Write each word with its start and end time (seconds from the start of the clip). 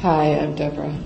Hi, 0.00 0.26
I'm 0.38 0.54
Deborah. 0.54 0.96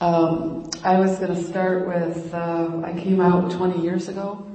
Um, 0.00 0.70
I 0.84 1.00
was 1.00 1.18
going 1.18 1.34
to 1.34 1.42
start 1.42 1.88
with, 1.88 2.32
uh, 2.32 2.82
I 2.84 2.92
came 2.92 3.20
out 3.20 3.50
20 3.50 3.82
years 3.82 4.08
ago. 4.08 4.46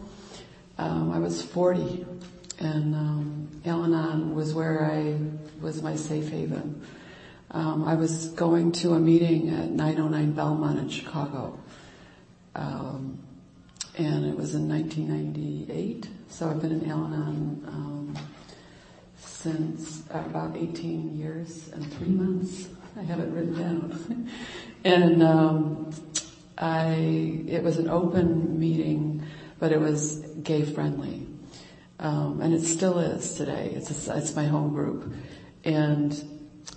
Um, 0.78 1.12
I 1.12 1.20
was 1.20 1.41
40 1.41 2.05
and 2.60 2.96
um, 2.96 3.62
Al-Anon 3.65 4.36
was 4.36 4.54
where 4.54 4.89
I 4.89 5.17
was 5.60 5.83
my 5.83 5.97
safe 5.97 6.29
haven. 6.29 6.81
Um, 7.52 7.86
I 7.86 7.95
was 7.95 8.29
going 8.29 8.71
to 8.71 8.93
a 8.93 8.99
meeting 8.99 9.49
at 9.49 9.71
909 9.71 10.31
Belmont 10.31 10.79
in 10.79 10.87
Chicago. 10.87 11.59
Um, 12.55 13.19
and 13.97 14.25
it 14.25 14.37
was 14.37 14.55
in 14.55 14.69
1998. 14.69 16.07
So 16.29 16.49
I've 16.49 16.61
been 16.61 16.71
in 16.71 16.89
Al-Anon 16.89 17.65
um, 17.67 17.98
since 19.41 20.03
about 20.09 20.57
18 20.57 21.17
years 21.17 21.69
and 21.69 21.93
three 21.93 22.09
months. 22.09 22.67
I 22.97 23.03
have 23.03 23.21
it 23.21 23.30
written 23.31 23.57
down. 23.57 24.30
and 24.84 25.23
um, 25.23 25.93
I, 26.57 27.44
it 27.47 27.63
was 27.63 27.77
an 27.77 27.89
open 27.89 28.59
meeting, 28.59 29.25
but 29.57 29.71
it 29.71 29.80
was 29.80 30.17
gay 30.44 30.63
friendly. 30.63 31.25
Um, 31.99 32.41
and 32.41 32.53
it 32.53 32.61
still 32.63 32.99
is 32.99 33.35
today. 33.35 33.71
It's, 33.73 34.07
a, 34.07 34.17
it's 34.17 34.35
my 34.35 34.45
home 34.45 34.73
group. 34.73 35.13
And 35.63 36.21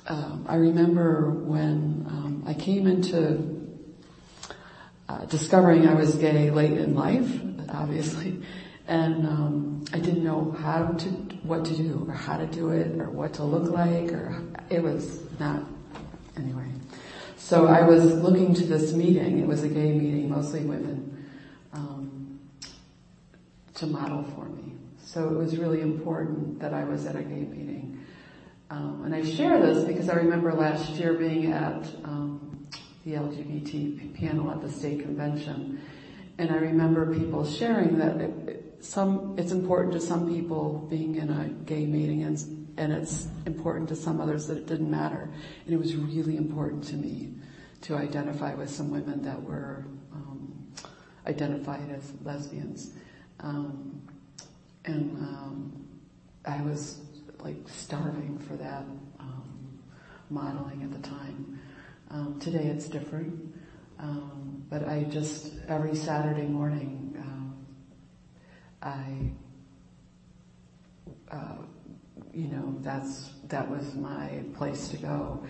um, 0.07 0.47
I 0.49 0.55
remember 0.55 1.31
when 1.31 2.07
um, 2.09 2.45
I 2.47 2.55
came 2.55 2.87
into 2.87 3.61
uh, 5.09 5.25
discovering 5.25 5.89
I 5.89 5.95
was 5.95 6.15
gay 6.15 6.51
late 6.51 6.79
in 6.79 6.95
life, 6.95 7.29
obviously, 7.71 8.41
and 8.93 9.27
um, 9.27 9.85
I 9.95 9.99
didn't 9.99 10.23
know 10.23 10.55
how 10.61 10.89
to, 10.89 11.09
what 11.45 11.65
to 11.65 11.75
do, 11.75 12.05
or 12.07 12.13
how 12.13 12.37
to 12.37 12.47
do 12.47 12.69
it, 12.73 13.01
or 13.01 13.09
what 13.09 13.33
to 13.35 13.43
look 13.43 13.73
like, 13.73 14.13
or 14.13 14.43
it 14.69 14.83
was 14.83 15.23
not 15.41 15.63
anyway. 16.37 16.69
So 17.39 17.69
I 17.69 17.81
was 17.85 18.05
looking 18.17 18.53
to 18.53 18.67
this 18.67 18.93
meeting. 18.93 19.39
It 19.39 19.47
was 19.47 19.63
a 19.63 19.69
gay 19.69 19.93
meeting, 19.93 20.29
mostly 20.29 20.61
women, 20.61 21.27
um, 21.73 22.39
to 23.77 23.87
model 23.87 24.25
for 24.35 24.45
me. 24.45 24.75
So 25.03 25.27
it 25.27 25.39
was 25.39 25.57
really 25.57 25.81
important 25.81 26.61
that 26.61 26.75
I 26.75 26.85
was 26.85 27.07
at 27.07 27.17
a 27.17 27.23
gay 27.23 27.47
meeting. 27.47 27.99
Um, 28.69 29.05
and 29.07 29.15
I 29.15 29.25
share 29.25 29.59
this 29.59 29.85
because 29.85 30.11
I 30.11 30.17
remember 30.17 30.53
last 30.53 30.91
year 30.91 31.15
being 31.15 31.51
at 31.51 31.83
um, 32.05 32.69
the 33.07 33.13
LGBT 33.13 34.21
panel 34.21 34.51
at 34.51 34.61
the 34.61 34.71
state 34.71 35.01
convention, 35.01 35.81
and 36.37 36.51
I 36.51 36.57
remember 36.57 37.15
people 37.15 37.47
sharing 37.47 37.97
that 37.99 38.17
it, 38.21 38.62
some 38.83 39.37
it's 39.39 39.53
important 39.53 39.93
to 39.95 40.01
some 40.01 40.29
people 40.29 40.87
being 40.91 41.15
in 41.15 41.31
a 41.31 41.49
gay 41.65 41.87
meeting, 41.87 42.25
and 42.25 42.37
and 42.77 42.93
it's 42.93 43.29
important 43.47 43.89
to 43.91 43.97
some 43.97 44.21
others 44.21 44.49
that 44.49 44.59
it 44.59 44.67
didn't 44.67 44.91
matter. 44.91 45.31
And 45.65 45.75
it 45.75 45.79
was 45.79 45.95
really 45.95 46.37
important 46.37 46.85
to 46.85 46.97
me 46.97 47.35
to 47.83 47.97
identify 47.97 48.55
with 48.55 48.71
some 48.71 48.91
women 48.91 49.23
that 49.23 49.41
were 49.43 49.85
um, 50.13 50.73
identified 51.27 51.91
as 51.91 52.13
lesbians. 52.25 52.91
Um, 53.41 54.03
and 54.85 55.17
um, 55.19 55.89
I 56.45 56.61
was 56.63 57.01
like 57.41 57.57
starving 57.67 58.39
for 58.39 58.55
that 58.55 58.85
um, 59.21 59.79
modeling 60.29 60.83
at 60.83 60.93
the 60.93 61.09
time. 61.09 61.61
Um, 62.11 62.41
today 62.41 62.67
it's 62.67 62.89
different, 62.89 63.55
um, 63.99 64.65
but 64.69 64.89
I 64.89 65.05
just 65.05 65.53
every 65.69 65.95
Saturday 65.95 66.47
morning 66.47 67.13
I, 68.83 69.31
uh, 71.31 71.57
you 72.35 72.49
know, 72.49 72.75
that's 72.81 73.31
that 73.45 73.71
was 73.71 73.95
my 73.95 74.43
place 74.57 74.89
to 74.89 74.97
go. 74.97 75.45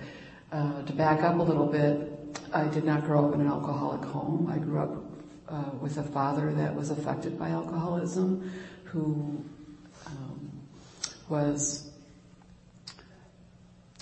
Uh, 0.51 0.83
to 0.83 0.93
back 0.93 1.23
up 1.23 1.39
a 1.39 1.43
little 1.43 1.67
bit, 1.67 2.39
I 2.53 2.67
did 2.67 2.85
not 2.85 3.05
grow 3.05 3.27
up 3.27 3.35
in 3.35 3.41
an 3.41 3.47
alcoholic 3.47 4.05
home. 4.05 4.51
I 4.53 4.59
grew 4.59 4.81
up 4.81 5.03
uh, 5.49 5.71
with 5.81 5.97
a 5.97 6.03
father 6.03 6.53
that 6.53 6.75
was 6.75 6.91
affected 6.91 7.39
by 7.39 7.51
alcoholism 7.51 8.53
who 8.85 9.43
um, 10.07 10.51
was 11.29 11.91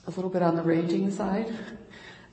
a 0.06 0.10
little 0.10 0.30
bit 0.30 0.42
on 0.42 0.56
the 0.56 0.62
raging 0.62 1.10
side. 1.10 1.54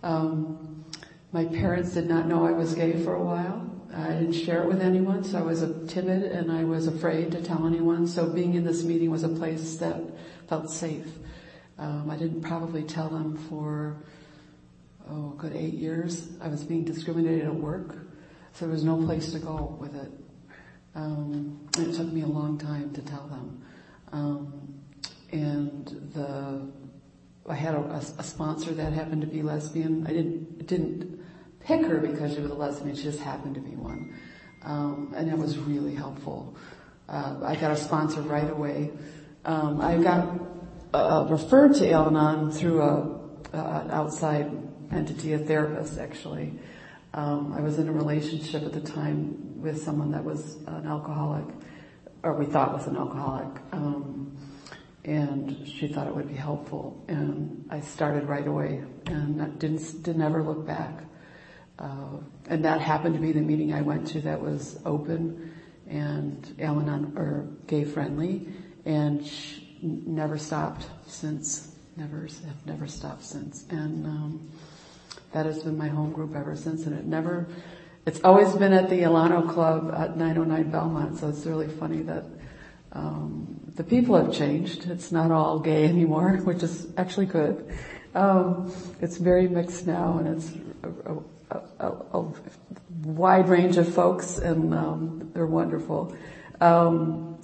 Um, 0.01 0.85
my 1.31 1.45
parents 1.45 1.93
did 1.93 2.07
not 2.07 2.27
know 2.27 2.45
I 2.45 2.51
was 2.51 2.73
gay 2.73 3.03
for 3.03 3.13
a 3.13 3.23
while. 3.23 3.76
I 3.97 4.09
didn't 4.09 4.33
share 4.33 4.61
it 4.61 4.67
with 4.67 4.81
anyone, 4.81 5.23
so 5.23 5.39
I 5.39 5.41
was 5.41 5.65
timid 5.87 6.23
and 6.23 6.51
I 6.51 6.63
was 6.63 6.85
afraid 6.85 7.31
to 7.31 7.41
tell 7.41 7.65
anyone. 7.65 8.05
So 8.05 8.29
being 8.29 8.53
in 8.53 8.63
this 8.63 8.83
meeting 8.83 9.09
was 9.09 9.23
a 9.23 9.29
place 9.29 9.77
that 9.77 9.99
felt 10.47 10.69
safe. 10.69 11.07
Um, 11.79 12.09
I 12.09 12.15
didn't 12.15 12.41
probably 12.41 12.83
tell 12.83 13.09
them 13.09 13.37
for 13.49 13.97
oh, 15.09 15.29
good 15.37 15.55
eight 15.55 15.73
years. 15.73 16.29
I 16.41 16.47
was 16.47 16.63
being 16.63 16.83
discriminated 16.83 17.45
at 17.45 17.55
work, 17.55 17.95
so 18.53 18.65
there 18.65 18.73
was 18.73 18.83
no 18.83 19.03
place 19.03 19.31
to 19.31 19.39
go 19.39 19.75
with 19.79 19.95
it. 19.95 20.11
Um, 20.93 21.67
it 21.77 21.95
took 21.95 22.11
me 22.11 22.21
a 22.21 22.27
long 22.27 22.59
time 22.59 22.93
to 22.93 23.01
tell 23.01 23.27
them. 23.27 23.63
Um, 24.11 24.73
and 25.31 26.11
the, 26.13 26.71
I 27.49 27.55
had 27.55 27.75
a, 27.75 28.01
a, 28.17 28.23
sponsor 28.23 28.71
that 28.73 28.93
happened 28.93 29.21
to 29.21 29.27
be 29.27 29.41
lesbian. 29.41 30.07
I 30.07 30.11
didn't, 30.11 30.65
didn't 30.65 31.16
pick 31.67 31.85
her 31.85 31.99
because 31.99 32.33
she 32.33 32.39
was 32.39 32.49
a 32.49 32.55
lesbian, 32.55 32.95
she 32.95 33.03
just 33.03 33.19
happened 33.19 33.55
to 33.55 33.61
be 33.61 33.75
one. 33.75 34.15
Um, 34.63 35.13
and 35.15 35.29
that 35.29 35.37
was 35.37 35.57
really 35.57 35.93
helpful. 35.93 36.55
Uh, 37.09 37.39
I 37.43 37.55
got 37.55 37.71
a 37.71 37.75
sponsor 37.75 38.21
right 38.21 38.49
away. 38.49 38.91
Um, 39.45 39.81
I 39.81 39.97
got 39.97 40.39
uh, 40.93 41.27
referred 41.29 41.75
to 41.75 41.91
Al-Anon 41.91 42.51
through 42.51 42.81
a, 42.81 43.19
uh, 43.53 43.81
an 43.83 43.91
outside 43.91 44.51
entity, 44.91 45.33
a 45.33 45.39
therapist 45.39 45.99
actually. 45.99 46.53
Um, 47.13 47.53
I 47.53 47.61
was 47.61 47.79
in 47.79 47.87
a 47.87 47.91
relationship 47.91 48.63
at 48.63 48.73
the 48.73 48.81
time 48.81 49.61
with 49.61 49.81
someone 49.81 50.11
that 50.11 50.23
was 50.23 50.55
an 50.67 50.85
alcoholic, 50.85 51.45
or 52.23 52.33
we 52.33 52.45
thought 52.45 52.73
was 52.73 52.87
an 52.87 52.95
alcoholic, 52.95 53.61
um, 53.71 54.37
and 55.03 55.67
she 55.67 55.87
thought 55.87 56.07
it 56.07 56.15
would 56.15 56.27
be 56.27 56.35
helpful. 56.35 57.03
And 57.07 57.65
I 57.69 57.79
started 57.79 58.27
right 58.27 58.45
away, 58.45 58.83
and 59.05 59.57
didn't 59.57 60.03
didn't 60.03 60.21
ever 60.21 60.43
look 60.43 60.65
back. 60.65 61.03
Uh, 61.79 62.17
and 62.49 62.65
that 62.65 62.81
happened 62.81 63.15
to 63.15 63.21
be 63.21 63.31
the 63.31 63.41
meeting 63.41 63.73
I 63.73 63.81
went 63.81 64.07
to 64.09 64.21
that 64.21 64.41
was 64.41 64.79
open 64.85 65.53
and 65.87 66.55
Al-Anon 66.59 67.13
or 67.15 67.47
gay 67.67 67.85
friendly, 67.85 68.47
and 68.85 69.29
never 69.81 70.37
stopped 70.37 70.87
since. 71.07 71.75
Never 71.95 72.21
have 72.21 72.65
never 72.65 72.87
stopped 72.87 73.23
since, 73.23 73.65
and. 73.69 74.05
Um, 74.05 74.51
that 75.31 75.45
has 75.45 75.63
been 75.63 75.77
my 75.77 75.87
home 75.87 76.11
group 76.11 76.35
ever 76.35 76.55
since 76.55 76.85
and 76.85 76.97
it 76.97 77.05
never, 77.05 77.47
it's 78.05 78.21
always 78.23 78.53
been 78.53 78.73
at 78.73 78.89
the 78.89 79.01
Alano 79.01 79.47
Club 79.47 79.93
at 79.95 80.17
909 80.17 80.71
Belmont, 80.71 81.19
so 81.19 81.29
it's 81.29 81.45
really 81.45 81.67
funny 81.67 82.01
that 82.03 82.25
um, 82.93 83.59
the 83.75 83.83
people 83.83 84.15
have 84.15 84.33
changed. 84.33 84.89
It's 84.89 85.11
not 85.11 85.31
all 85.31 85.59
gay 85.59 85.85
anymore, 85.85 86.37
which 86.43 86.63
is 86.63 86.87
actually 86.97 87.27
good. 87.27 87.77
Um, 88.15 88.73
it's 89.01 89.17
very 89.17 89.47
mixed 89.47 89.85
now 89.85 90.17
and 90.17 90.27
it's 90.37 90.51
a, 90.83 91.13
a, 91.13 91.23
a, 91.51 91.91
a 92.13 92.33
wide 93.03 93.49
range 93.49 93.77
of 93.77 93.93
folks 93.93 94.37
and 94.37 94.73
um, 94.73 95.31
they're 95.33 95.45
wonderful. 95.45 96.15
Um, 96.59 97.39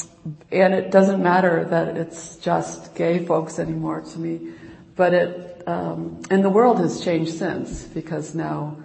and 0.51 0.73
it 0.73 0.91
doesn't 0.91 1.21
matter 1.21 1.65
that 1.65 1.97
it's 1.97 2.37
just 2.37 2.95
gay 2.95 3.25
folks 3.25 3.59
anymore 3.59 4.01
to 4.01 4.19
me, 4.19 4.53
but 4.95 5.13
it 5.13 5.63
um, 5.67 6.21
and 6.29 6.43
the 6.43 6.49
world 6.49 6.79
has 6.79 7.03
changed 7.03 7.37
since 7.37 7.83
because 7.83 8.35
now 8.35 8.77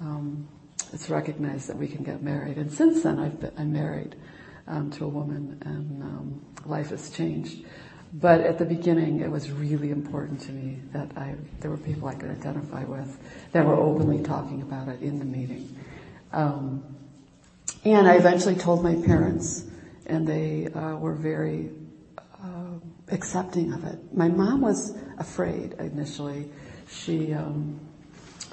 um, 0.00 0.48
it's 0.92 1.10
recognized 1.10 1.68
that 1.68 1.76
we 1.76 1.88
can 1.88 2.02
get 2.02 2.22
married. 2.22 2.56
And 2.56 2.72
since 2.72 3.02
then, 3.02 3.18
I've 3.18 3.40
been, 3.40 3.52
I'm 3.58 3.72
married 3.72 4.16
um, 4.66 4.90
to 4.92 5.04
a 5.04 5.08
woman, 5.08 5.60
and 5.64 6.02
um, 6.02 6.44
life 6.64 6.90
has 6.90 7.10
changed. 7.10 7.64
But 8.20 8.42
at 8.42 8.58
the 8.58 8.64
beginning, 8.64 9.20
it 9.20 9.30
was 9.30 9.50
really 9.50 9.90
important 9.90 10.40
to 10.42 10.52
me 10.52 10.78
that 10.92 11.10
I 11.16 11.34
there 11.58 11.70
were 11.70 11.76
people 11.76 12.06
I 12.06 12.14
could 12.14 12.30
identify 12.30 12.84
with 12.84 13.18
that 13.50 13.66
were 13.66 13.74
openly 13.74 14.22
talking 14.22 14.62
about 14.62 14.86
it 14.86 15.02
in 15.02 15.18
the 15.18 15.24
meeting. 15.24 15.76
Um, 16.32 16.84
and 17.84 18.06
I 18.06 18.14
eventually 18.14 18.54
told 18.54 18.84
my 18.84 18.94
parents, 18.94 19.64
and 20.06 20.28
they 20.28 20.68
uh, 20.68 20.94
were 20.94 21.14
very 21.14 21.70
uh, 22.40 22.78
accepting 23.10 23.72
of 23.72 23.82
it. 23.82 23.98
My 24.14 24.28
mom 24.28 24.60
was 24.60 24.96
afraid 25.18 25.72
initially. 25.80 26.48
She 26.88 27.34
um, 27.34 27.80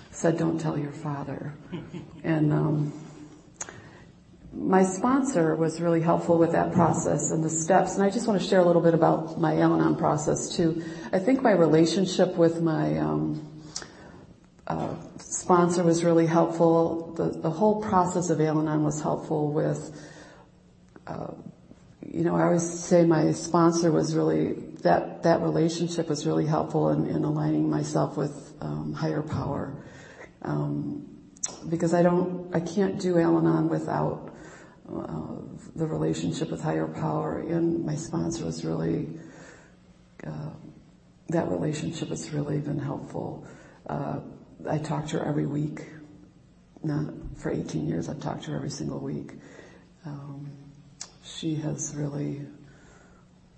said, 0.09 0.39
"Don't 0.39 0.59
tell 0.59 0.75
your 0.75 0.91
father," 0.91 1.53
and 2.24 2.51
um, 2.51 2.94
my 4.53 4.83
sponsor 4.83 5.56
was 5.56 5.80
really 5.80 6.01
helpful 6.01 6.38
with 6.38 6.51
that 6.51 6.74
process 6.74 7.31
and 7.31 7.44
the 7.44 7.50
steps. 7.50 7.95
And 7.95 8.03
I 8.03 8.09
just 8.09 8.27
want 8.27 8.42
to 8.42 8.48
share 8.48 8.59
a 8.59 8.65
little 8.65 8.81
bit 8.81 8.94
about 8.94 9.39
my 9.39 9.59
Al-Anon 9.59 9.95
process 9.95 10.56
too. 10.56 10.83
I 11.13 11.19
think 11.19 11.42
my 11.42 11.51
relationship 11.51 12.36
with 12.36 12.62
my 12.62 12.98
um, 12.98 13.63
uh, 14.68 14.95
sponsor 15.19 15.83
was 15.83 16.03
really 16.03 16.27
helpful. 16.27 17.13
The, 17.15 17.30
the 17.30 17.50
whole 17.50 17.81
process 17.81 18.30
of 18.30 18.42
Al-Anon 18.42 18.83
was 18.83 19.01
helpful 19.01 19.51
with 19.51 19.98
uh, 21.07 21.33
you 22.06 22.24
know, 22.24 22.36
I 22.36 22.44
always 22.44 22.68
say 22.68 23.06
my 23.06 23.31
sponsor 23.31 23.92
was 23.92 24.15
really, 24.15 24.53
that, 24.83 25.24
that 25.24 25.42
relationship 25.42 26.09
was 26.09 26.25
really 26.25 26.45
helpful 26.45 26.89
in, 26.89 27.07
in 27.07 27.24
aligning 27.24 27.69
myself 27.69 28.18
with 28.18 28.53
um, 28.59 28.94
higher 28.94 29.21
power. 29.21 29.74
Um, 30.42 31.07
because 31.69 31.94
I 31.94 32.01
don't, 32.01 32.53
I 32.56 32.59
can't 32.59 33.00
do 33.00 33.19
Al-Anon 33.19 33.69
without 33.69 34.31
uh, 34.93 35.57
the 35.75 35.85
relationship 35.85 36.51
with 36.51 36.61
higher 36.61 36.88
power. 36.88 37.39
And 37.39 37.85
my 37.85 37.95
sponsor 37.95 38.45
was 38.45 38.65
really, 38.65 39.09
uh, 40.25 40.49
that 41.29 41.49
relationship 41.49 42.09
has 42.09 42.31
really 42.31 42.59
been 42.59 42.79
helpful. 42.79 43.45
Uh, 43.88 44.19
I 44.69 44.77
talk 44.77 45.07
to 45.07 45.19
her 45.19 45.25
every 45.25 45.45
week. 45.45 45.88
Not 46.83 47.13
for 47.38 47.51
18 47.51 47.88
years, 47.88 48.09
I've 48.09 48.19
talked 48.19 48.43
to 48.45 48.51
her 48.51 48.57
every 48.57 48.71
single 48.71 48.99
week. 48.99 49.33
Um, 50.05 50.51
she 51.23 51.55
has 51.55 51.93
really, 51.95 52.41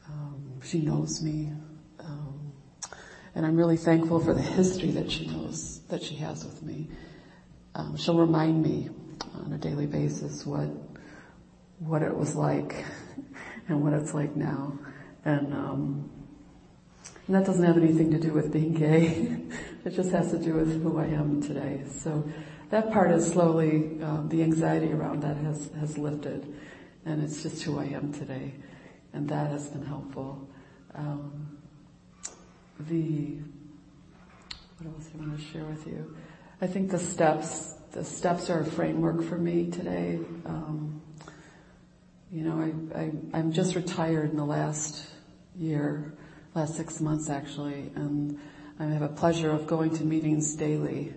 um, 0.08 0.60
she 0.62 0.82
knows 0.82 1.24
me. 1.24 1.52
Um, 2.00 2.54
and 3.36 3.46
I'm 3.46 3.56
really 3.56 3.78
thankful 3.78 4.20
for 4.20 4.34
the 4.34 4.42
history 4.42 4.92
that 4.92 5.10
she 5.10 5.28
knows, 5.28 5.80
that 5.90 6.04
she 6.04 6.16
has 6.16 6.44
with 6.44 6.62
me. 6.62 6.90
Um, 7.76 7.96
she'll 7.98 8.18
remind 8.18 8.62
me 8.62 8.90
on 9.34 9.54
a 9.54 9.58
daily 9.58 9.88
basis 9.88 10.46
what, 10.46 10.70
what 11.86 12.02
it 12.02 12.16
was 12.16 12.36
like 12.36 12.86
and 13.68 13.84
what 13.84 13.94
it's 13.94 14.14
like 14.14 14.36
now. 14.36 14.78
And, 15.26 15.54
um, 15.54 16.10
and 17.28 17.36
that 17.36 17.46
doesn't 17.46 17.64
have 17.64 17.78
anything 17.78 18.12
to 18.12 18.20
do 18.20 18.34
with 18.34 18.52
being 18.52 18.74
gay. 18.74 19.40
it 19.86 19.92
just 19.92 20.12
has 20.12 20.32
to 20.32 20.38
do 20.38 20.54
with 20.56 20.82
who 20.82 20.98
I 20.98 21.06
am 21.06 21.42
today. 21.42 21.84
So 21.90 22.28
that 22.70 22.92
part 22.92 23.12
is 23.12 23.32
slowly, 23.32 24.02
um, 24.02 24.28
the 24.30 24.44
anxiety 24.44 24.92
around 24.92 25.24
that 25.24 25.38
has, 25.38 25.70
has 25.80 25.98
lifted. 25.98 26.54
And 27.06 27.22
it's 27.24 27.44
just 27.44 27.62
who 27.64 27.80
I 27.80 27.86
am 27.86 28.14
today. 28.14 28.54
And 29.14 29.30
that 29.30 29.52
has 29.52 29.68
been 29.68 29.86
helpful. 29.86 30.50
Um, 30.96 31.58
the, 32.80 33.38
what 34.80 34.96
else 34.96 35.10
I 35.14 35.18
want 35.18 35.38
to 35.38 35.46
share 35.46 35.66
with 35.66 35.86
you? 35.86 36.16
I 36.62 36.68
think 36.68 36.92
the 36.92 37.00
steps, 37.00 37.74
the 37.92 38.04
steps 38.04 38.50
are 38.50 38.62
a 38.62 38.66
framework 38.66 39.24
for 39.24 39.38
me 39.38 39.70
today. 39.70 40.20
Um, 40.46 41.03
you 42.34 42.44
know, 42.44 42.60
I, 42.60 43.00
I, 43.00 43.12
I'm 43.38 43.52
just 43.52 43.76
retired 43.76 44.32
in 44.32 44.38
the 44.38 44.46
last 44.46 45.06
year 45.56 46.18
last 46.56 46.76
six 46.76 47.00
months 47.00 47.30
actually, 47.30 47.92
and 47.96 48.40
I 48.80 48.86
have 48.86 49.04
a 49.04 49.08
pleasure 49.08 49.52
of 49.52 49.68
going 49.68 49.96
to 49.98 50.04
meetings 50.04 50.56
daily, 50.56 51.14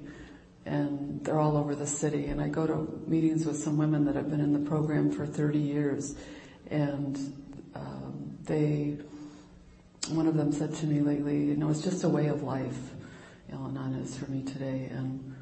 and 0.66 1.24
they're 1.24 1.40
all 1.40 1.56
over 1.56 1.74
the 1.74 1.86
city. 1.86 2.26
And 2.26 2.38
I 2.38 2.48
go 2.48 2.66
to 2.66 3.02
meetings 3.06 3.46
with 3.46 3.56
some 3.56 3.78
women 3.78 4.04
that 4.04 4.14
have 4.14 4.28
been 4.28 4.40
in 4.40 4.52
the 4.52 4.68
program 4.68 5.10
for 5.10 5.26
30 5.26 5.58
years, 5.58 6.16
and 6.70 7.16
um, 7.74 8.36
they, 8.44 8.98
one 10.08 10.26
of 10.26 10.36
them 10.36 10.52
said 10.52 10.74
to 10.74 10.86
me 10.86 11.00
lately, 11.00 11.44
you 11.46 11.56
know, 11.56 11.70
it's 11.70 11.82
just 11.82 12.04
a 12.04 12.08
way 12.10 12.26
of 12.26 12.42
life. 12.42 12.78
Al-Anon 13.52 13.94
is 13.94 14.18
for 14.18 14.30
me 14.30 14.42
today, 14.42 14.90
and 14.90 15.34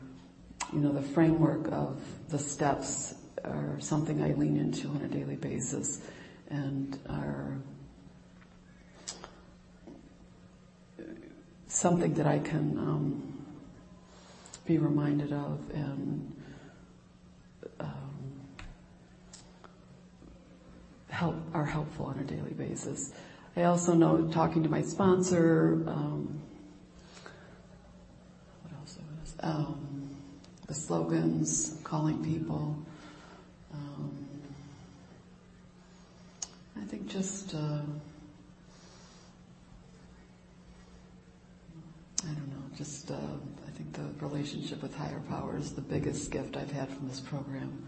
you 0.72 0.78
know, 0.78 0.92
the 0.92 1.02
framework 1.02 1.66
of 1.72 2.00
the 2.28 2.38
steps 2.38 3.14
are 3.44 3.76
something 3.80 4.22
I 4.22 4.32
lean 4.32 4.56
into 4.56 4.88
on 4.88 5.02
a 5.02 5.08
daily 5.08 5.36
basis, 5.36 6.00
and 6.48 6.98
are 7.08 7.58
something 11.66 12.14
that 12.14 12.26
I 12.26 12.38
can 12.38 12.78
um, 12.78 13.44
be 14.64 14.78
reminded 14.78 15.32
of 15.32 15.58
and 15.74 16.36
um, 17.80 18.32
help 21.08 21.34
are 21.52 21.66
helpful 21.66 22.06
on 22.06 22.18
a 22.20 22.24
daily 22.24 22.52
basis. 22.52 23.12
I 23.56 23.64
also 23.64 23.94
know 23.94 24.28
talking 24.32 24.62
to 24.62 24.68
my 24.68 24.82
sponsor. 24.82 25.82
Um, 25.86 26.40
what 28.62 28.72
else? 28.80 28.98
Um, 29.40 30.16
the 30.66 30.74
slogans, 30.74 31.78
calling 31.84 32.24
people. 32.24 32.76
I 36.76 36.84
think 36.84 37.06
just. 37.06 37.54
Uh, 37.54 37.80
I 42.24 42.32
don't 42.32 42.48
know, 42.48 42.76
just 42.76 43.10
uh, 43.10 43.14
I 43.14 43.70
think 43.72 43.92
the 43.92 44.24
relationship 44.24 44.82
with 44.82 44.96
higher 44.96 45.20
power 45.28 45.58
is 45.58 45.72
the 45.72 45.82
biggest 45.82 46.30
gift 46.30 46.56
I've 46.56 46.70
had 46.70 46.88
from 46.88 47.08
this 47.08 47.20
program, 47.20 47.84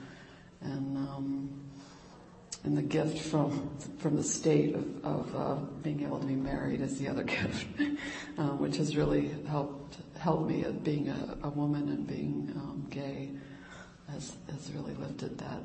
and 0.60 0.96
um, 0.98 1.60
and 2.64 2.76
the 2.76 2.82
gift 2.82 3.18
from 3.18 3.70
from 3.98 4.16
the 4.16 4.22
state 4.22 4.74
of, 4.74 5.04
of 5.04 5.36
uh, 5.36 5.54
being 5.82 6.02
able 6.02 6.20
to 6.20 6.26
be 6.26 6.34
married 6.34 6.80
is 6.82 6.98
the 6.98 7.08
other 7.08 7.22
gift, 7.36 7.66
um, 8.36 8.58
which 8.58 8.76
has 8.76 8.96
really 8.96 9.34
helped 9.48 9.96
helped 10.18 10.48
me 10.48 10.64
at 10.64 10.84
being 10.84 11.08
a, 11.08 11.38
a 11.44 11.48
woman 11.48 11.88
and 11.88 12.06
being 12.06 12.52
um, 12.56 12.86
gay 12.90 13.30
has 14.10 14.36
has 14.50 14.70
really 14.72 14.94
lifted 14.94 15.38
that 15.38 15.62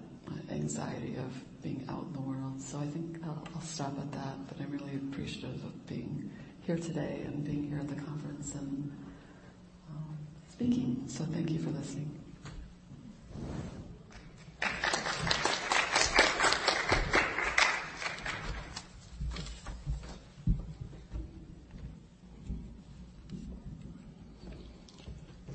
anxiety 0.49 1.15
of 1.15 1.43
being 1.61 1.85
out 1.89 2.03
in 2.07 2.13
the 2.13 2.19
world. 2.19 2.61
So 2.61 2.79
I 2.79 2.85
think 2.85 3.17
I'll, 3.23 3.47
I'll 3.55 3.61
stop 3.61 3.97
at 3.99 4.11
that, 4.13 4.47
but 4.47 4.59
I'm 4.59 4.71
really 4.71 4.95
appreciative 4.95 5.63
of 5.63 5.87
being 5.87 6.31
here 6.61 6.77
today 6.77 7.21
and 7.25 7.43
being 7.43 7.67
here 7.67 7.79
at 7.79 7.87
the 7.87 7.95
conference 7.95 8.55
and 8.55 8.91
um, 9.89 10.17
speaking. 10.51 11.03
So 11.07 11.23
thank 11.25 11.51
you 11.51 11.59
for 11.59 11.69
listening. 11.69 12.17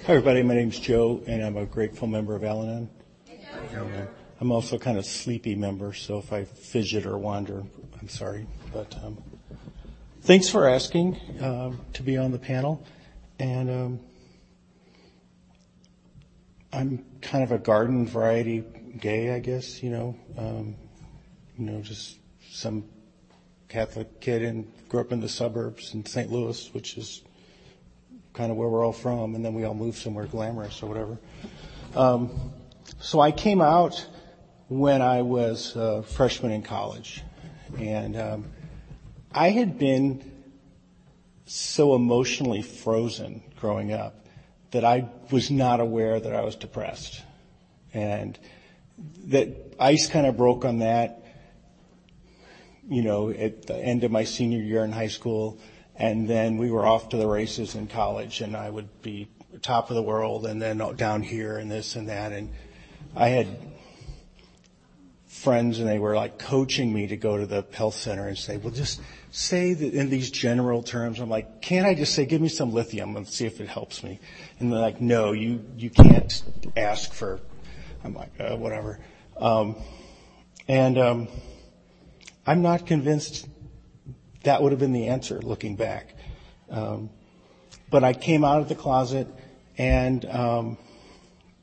Hi 0.04 0.12
everybody, 0.12 0.44
my 0.44 0.54
name's 0.54 0.78
Joe 0.78 1.20
and 1.26 1.42
I'm 1.42 1.56
a 1.56 1.66
grateful 1.66 2.06
member 2.06 2.36
of 2.36 2.44
Al-Anon. 2.44 2.88
I'm 4.40 4.52
also 4.52 4.78
kind 4.78 4.98
of 4.98 5.06
sleepy 5.06 5.54
member, 5.54 5.94
so 5.94 6.18
if 6.18 6.32
I 6.32 6.44
fidget 6.44 7.06
or 7.06 7.16
wander, 7.16 7.64
I'm 8.00 8.08
sorry. 8.08 8.46
But 8.72 8.94
um, 9.02 9.16
Thanks 10.26 10.48
for 10.48 10.68
asking 10.68 11.20
um, 11.40 11.80
to 11.92 12.02
be 12.02 12.16
on 12.16 12.32
the 12.32 12.38
panel. 12.40 12.84
And 13.38 13.70
um, 13.70 14.00
I'm 16.72 17.04
kind 17.22 17.44
of 17.44 17.52
a 17.52 17.58
garden 17.58 18.08
variety 18.08 18.64
gay, 18.98 19.32
I 19.32 19.38
guess, 19.38 19.84
you 19.84 19.90
know. 19.90 20.16
Um, 20.36 20.74
you 21.56 21.66
know, 21.66 21.80
just 21.80 22.18
some 22.50 22.86
Catholic 23.68 24.20
kid 24.20 24.42
and 24.42 24.68
grew 24.88 24.98
up 24.98 25.12
in 25.12 25.20
the 25.20 25.28
suburbs 25.28 25.94
in 25.94 26.04
St. 26.04 26.28
Louis, 26.32 26.74
which 26.74 26.98
is 26.98 27.22
kind 28.32 28.50
of 28.50 28.56
where 28.56 28.68
we're 28.68 28.84
all 28.84 28.92
from, 28.92 29.36
and 29.36 29.44
then 29.44 29.54
we 29.54 29.62
all 29.62 29.74
moved 29.74 29.98
somewhere 29.98 30.26
glamorous 30.26 30.82
or 30.82 30.86
whatever. 30.86 31.18
Um, 31.94 32.52
so 32.98 33.20
I 33.20 33.30
came 33.30 33.60
out 33.60 34.04
when 34.68 35.02
I 35.02 35.22
was 35.22 35.76
a 35.76 36.02
freshman 36.02 36.52
in 36.52 36.62
college, 36.62 37.22
and 37.78 38.16
um, 38.16 38.44
I 39.32 39.50
had 39.50 39.78
been 39.78 40.32
so 41.46 41.94
emotionally 41.94 42.62
frozen 42.62 43.42
growing 43.60 43.92
up 43.92 44.26
that 44.72 44.84
I 44.84 45.08
was 45.30 45.50
not 45.50 45.80
aware 45.80 46.18
that 46.18 46.34
I 46.34 46.42
was 46.42 46.56
depressed. 46.56 47.22
And 47.94 48.38
that 49.26 49.74
ice 49.78 50.08
kind 50.08 50.26
of 50.26 50.36
broke 50.36 50.64
on 50.64 50.80
that, 50.80 51.24
you 52.88 53.02
know, 53.02 53.30
at 53.30 53.66
the 53.66 53.76
end 53.76 54.04
of 54.04 54.10
my 54.10 54.24
senior 54.24 54.60
year 54.60 54.84
in 54.84 54.92
high 54.92 55.08
school. 55.08 55.58
And 55.94 56.28
then 56.28 56.56
we 56.58 56.70
were 56.70 56.84
off 56.84 57.10
to 57.10 57.16
the 57.16 57.26
races 57.26 57.74
in 57.74 57.86
college 57.86 58.40
and 58.40 58.56
I 58.56 58.68
would 58.68 59.02
be 59.02 59.28
top 59.62 59.90
of 59.90 59.96
the 59.96 60.02
world 60.02 60.46
and 60.46 60.60
then 60.60 60.78
down 60.96 61.22
here 61.22 61.56
and 61.56 61.70
this 61.70 61.96
and 61.96 62.08
that. 62.08 62.32
And 62.32 62.52
I 63.14 63.28
had 63.28 63.46
friends 65.36 65.78
and 65.78 65.88
they 65.88 65.98
were 65.98 66.16
like 66.16 66.38
coaching 66.38 66.92
me 66.92 67.06
to 67.06 67.16
go 67.16 67.36
to 67.36 67.46
the 67.46 67.64
health 67.72 67.94
center 67.94 68.26
and 68.26 68.38
say, 68.38 68.56
well, 68.56 68.72
just 68.72 69.00
say 69.30 69.74
that 69.74 69.92
in 69.92 70.08
these 70.08 70.30
general 70.30 70.82
terms. 70.82 71.20
I'm 71.20 71.28
like, 71.28 71.60
can't 71.60 71.86
I 71.86 71.94
just 71.94 72.14
say, 72.14 72.24
give 72.24 72.40
me 72.40 72.48
some 72.48 72.72
lithium 72.72 73.16
and 73.16 73.28
see 73.28 73.44
if 73.44 73.60
it 73.60 73.68
helps 73.68 74.02
me? 74.02 74.18
And 74.58 74.72
they're 74.72 74.80
like, 74.80 75.00
no, 75.00 75.32
you, 75.32 75.64
you 75.76 75.90
can't 75.90 76.42
ask 76.76 77.12
for, 77.12 77.40
I'm 78.02 78.14
like, 78.14 78.32
uh, 78.40 78.56
whatever. 78.56 78.98
Um, 79.36 79.76
and, 80.68 80.98
um, 80.98 81.28
I'm 82.46 82.62
not 82.62 82.86
convinced 82.86 83.46
that 84.44 84.62
would 84.62 84.72
have 84.72 84.78
been 84.78 84.92
the 84.92 85.08
answer 85.08 85.40
looking 85.42 85.76
back. 85.76 86.14
Um, 86.70 87.10
but 87.90 88.04
I 88.04 88.14
came 88.14 88.42
out 88.42 88.62
of 88.62 88.68
the 88.68 88.74
closet 88.74 89.28
and, 89.76 90.24
um, 90.24 90.78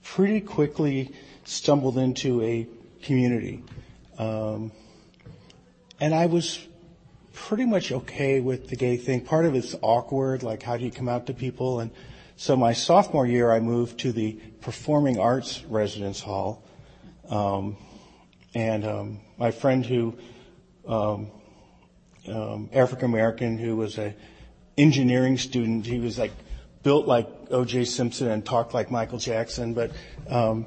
pretty 0.03 0.42
quickly 0.42 1.13
stumbled 1.44 1.98
into 1.98 2.42
a 2.44 2.68
community. 3.03 3.63
Um, 4.17 4.72
and 6.00 6.13
I 6.13 6.25
was 6.25 6.65
pretty 7.33 7.65
much 7.65 7.91
okay 7.91 8.39
with 8.39 8.69
the 8.69 8.75
gay 8.75 8.98
thing. 8.98 9.22
Part 9.22 9.45
of 9.45 9.55
it's 9.55 9.75
awkward, 9.81 10.43
like 10.43 10.63
how 10.63 10.77
do 10.77 10.86
you 10.86 10.91
come 10.91 11.10
out 11.10 11.27
to 11.27 11.33
people? 11.33 11.79
And 11.79 11.91
so 12.36 12.55
my 12.55 12.74
sophomore 12.74 13.27
year, 13.27 13.51
I 13.51 13.60
moved 13.60 14.00
to 14.00 14.12
the 14.12 14.33
Performing 14.62 15.19
Arts 15.19 15.63
Residence 15.65 16.19
Hall. 16.19 16.63
Um, 17.29 17.77
and 18.55 18.86
um, 18.86 19.19
my 19.38 19.51
friend 19.51 19.86
who 19.86 20.15
um, 20.88 21.31
um, 22.27 22.69
African 22.74 23.05
American 23.05 23.57
who 23.57 23.75
was 23.75 23.98
a 23.98 24.13
engineering 24.77 25.38
student. 25.38 25.86
He 25.86 26.00
was 26.00 26.17
like 26.17 26.31
built 26.83 27.07
like 27.07 27.27
O.J. 27.51 27.86
Simpson 27.86 28.29
and 28.29 28.45
talked 28.45 28.74
like 28.74 28.91
Michael 28.91 29.19
Jackson, 29.19 29.74
but 29.74 29.91
um, 30.29 30.65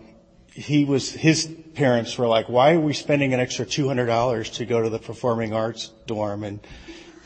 he 0.57 0.87
was 0.87 1.13
his 1.13 1.47
parents 1.75 2.17
were 2.17 2.27
like, 2.27 2.49
"Why 2.49 2.73
are 2.73 2.81
we 2.81 2.95
spending 2.95 3.35
an 3.35 3.41
extra 3.41 3.67
two 3.67 3.87
hundred 3.89 4.07
dollars 4.07 4.51
to 4.53 4.65
go 4.65 4.81
to 4.81 4.89
the 4.89 4.99
performing 4.99 5.53
arts 5.53 5.93
dorm?" 6.07 6.45
And 6.45 6.61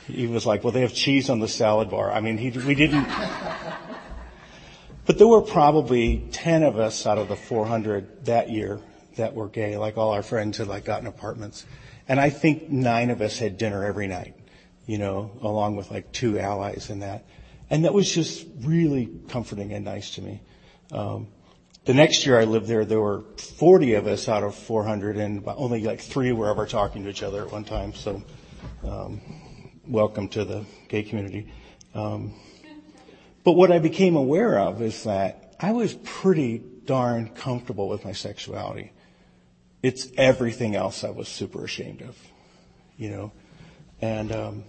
he 0.08 0.26
was 0.26 0.44
like, 0.44 0.64
"Well, 0.64 0.72
they 0.72 0.80
have 0.80 0.92
cheese 0.92 1.30
on 1.30 1.38
the 1.38 1.46
salad 1.46 1.90
bar." 1.90 2.10
I 2.10 2.20
mean, 2.20 2.38
he 2.38 2.50
we 2.50 2.74
didn't. 2.74 3.08
but 5.06 5.18
there 5.18 5.28
were 5.28 5.42
probably 5.42 6.26
ten 6.32 6.64
of 6.64 6.78
us 6.78 7.06
out 7.06 7.18
of 7.18 7.28
the 7.28 7.36
four 7.36 7.66
hundred 7.66 8.24
that 8.26 8.50
year 8.50 8.80
that 9.14 9.34
were 9.34 9.48
gay. 9.48 9.76
Like 9.76 9.96
all 9.96 10.10
our 10.10 10.24
friends 10.24 10.58
had 10.58 10.66
like 10.66 10.84
gotten 10.84 11.06
apartments, 11.06 11.64
and 12.08 12.18
I 12.18 12.30
think 12.30 12.68
nine 12.68 13.10
of 13.10 13.20
us 13.22 13.38
had 13.38 13.58
dinner 13.58 13.84
every 13.84 14.08
night. 14.08 14.34
You 14.86 14.98
know, 14.98 15.30
along 15.40 15.76
with 15.76 15.92
like 15.92 16.10
two 16.10 16.36
allies 16.40 16.90
and 16.90 17.02
that, 17.02 17.26
and 17.70 17.84
that 17.84 17.94
was 17.94 18.12
just 18.12 18.44
really 18.62 19.08
comforting 19.28 19.72
and 19.72 19.84
nice 19.84 20.16
to 20.16 20.22
me. 20.22 20.40
Um, 20.90 21.28
the 21.84 21.94
next 21.94 22.26
year 22.26 22.38
I 22.38 22.44
lived 22.44 22.66
there, 22.66 22.84
there 22.84 23.00
were 23.00 23.22
40 23.36 23.94
of 23.94 24.06
us 24.06 24.28
out 24.28 24.42
of 24.42 24.54
400, 24.54 25.16
and 25.16 25.42
only 25.46 25.82
like 25.82 26.00
three 26.00 26.32
were 26.32 26.50
ever 26.50 26.66
talking 26.66 27.04
to 27.04 27.10
each 27.10 27.22
other 27.22 27.42
at 27.42 27.52
one 27.52 27.64
time. 27.64 27.94
So, 27.94 28.22
um, 28.86 29.20
welcome 29.86 30.28
to 30.28 30.44
the 30.44 30.64
gay 30.88 31.02
community. 31.02 31.52
Um, 31.94 32.34
but 33.44 33.52
what 33.52 33.72
I 33.72 33.78
became 33.78 34.16
aware 34.16 34.58
of 34.58 34.82
is 34.82 35.04
that 35.04 35.56
I 35.58 35.72
was 35.72 35.94
pretty 35.94 36.58
darn 36.58 37.30
comfortable 37.30 37.88
with 37.88 38.04
my 38.04 38.12
sexuality. 38.12 38.92
It's 39.82 40.08
everything 40.16 40.76
else 40.76 41.04
I 41.04 41.10
was 41.10 41.28
super 41.28 41.64
ashamed 41.64 42.02
of, 42.02 42.16
you 42.98 43.10
know. 43.10 43.32
And 44.02 44.32
um, 44.32 44.64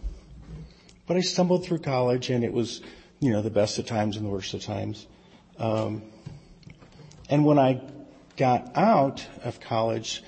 but 1.07 1.17
I 1.17 1.21
stumbled 1.21 1.65
through 1.65 1.79
college, 1.79 2.29
and 2.29 2.45
it 2.45 2.53
was, 2.53 2.81
you 3.19 3.31
know, 3.31 3.41
the 3.41 3.49
best 3.49 3.79
of 3.79 3.85
times 3.85 4.15
and 4.15 4.25
the 4.25 4.29
worst 4.29 4.53
of 4.53 4.63
times. 4.63 5.05
Um, 5.57 6.03
and 7.31 7.45
when 7.45 7.57
I 7.57 7.81
got 8.35 8.75
out 8.75 9.25
of 9.43 9.61
college, 9.61 10.21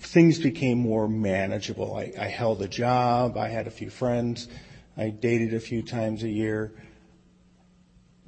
things 0.00 0.40
became 0.40 0.78
more 0.78 1.08
manageable. 1.08 1.94
I, 1.94 2.12
I 2.18 2.26
held 2.26 2.60
a 2.62 2.68
job. 2.68 3.36
I 3.36 3.48
had 3.48 3.68
a 3.68 3.70
few 3.70 3.90
friends. 3.90 4.48
I 4.96 5.10
dated 5.10 5.54
a 5.54 5.60
few 5.60 5.82
times 5.82 6.24
a 6.24 6.28
year. 6.28 6.72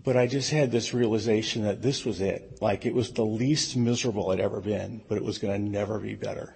But 0.05 0.17
I 0.17 0.29
just 0.29 0.51
had 0.51 0.71
this 0.71 0.95
realization 0.95 1.65
that 1.65 1.83
this 1.83 2.05
was 2.05 2.21
it. 2.21 2.59
Like 2.63 2.87
it 2.87 2.95
was 2.95 3.13
the 3.13 3.25
least 3.25 3.77
miserable 3.77 4.31
I'd 4.31 4.41
ever 4.41 4.61
been, 4.61 5.03
but 5.09 5.19
it 5.19 5.25
was 5.25 5.39
going 5.39 5.61
to 5.61 5.71
never 5.71 5.99
be 5.99 6.15
better. 6.15 6.55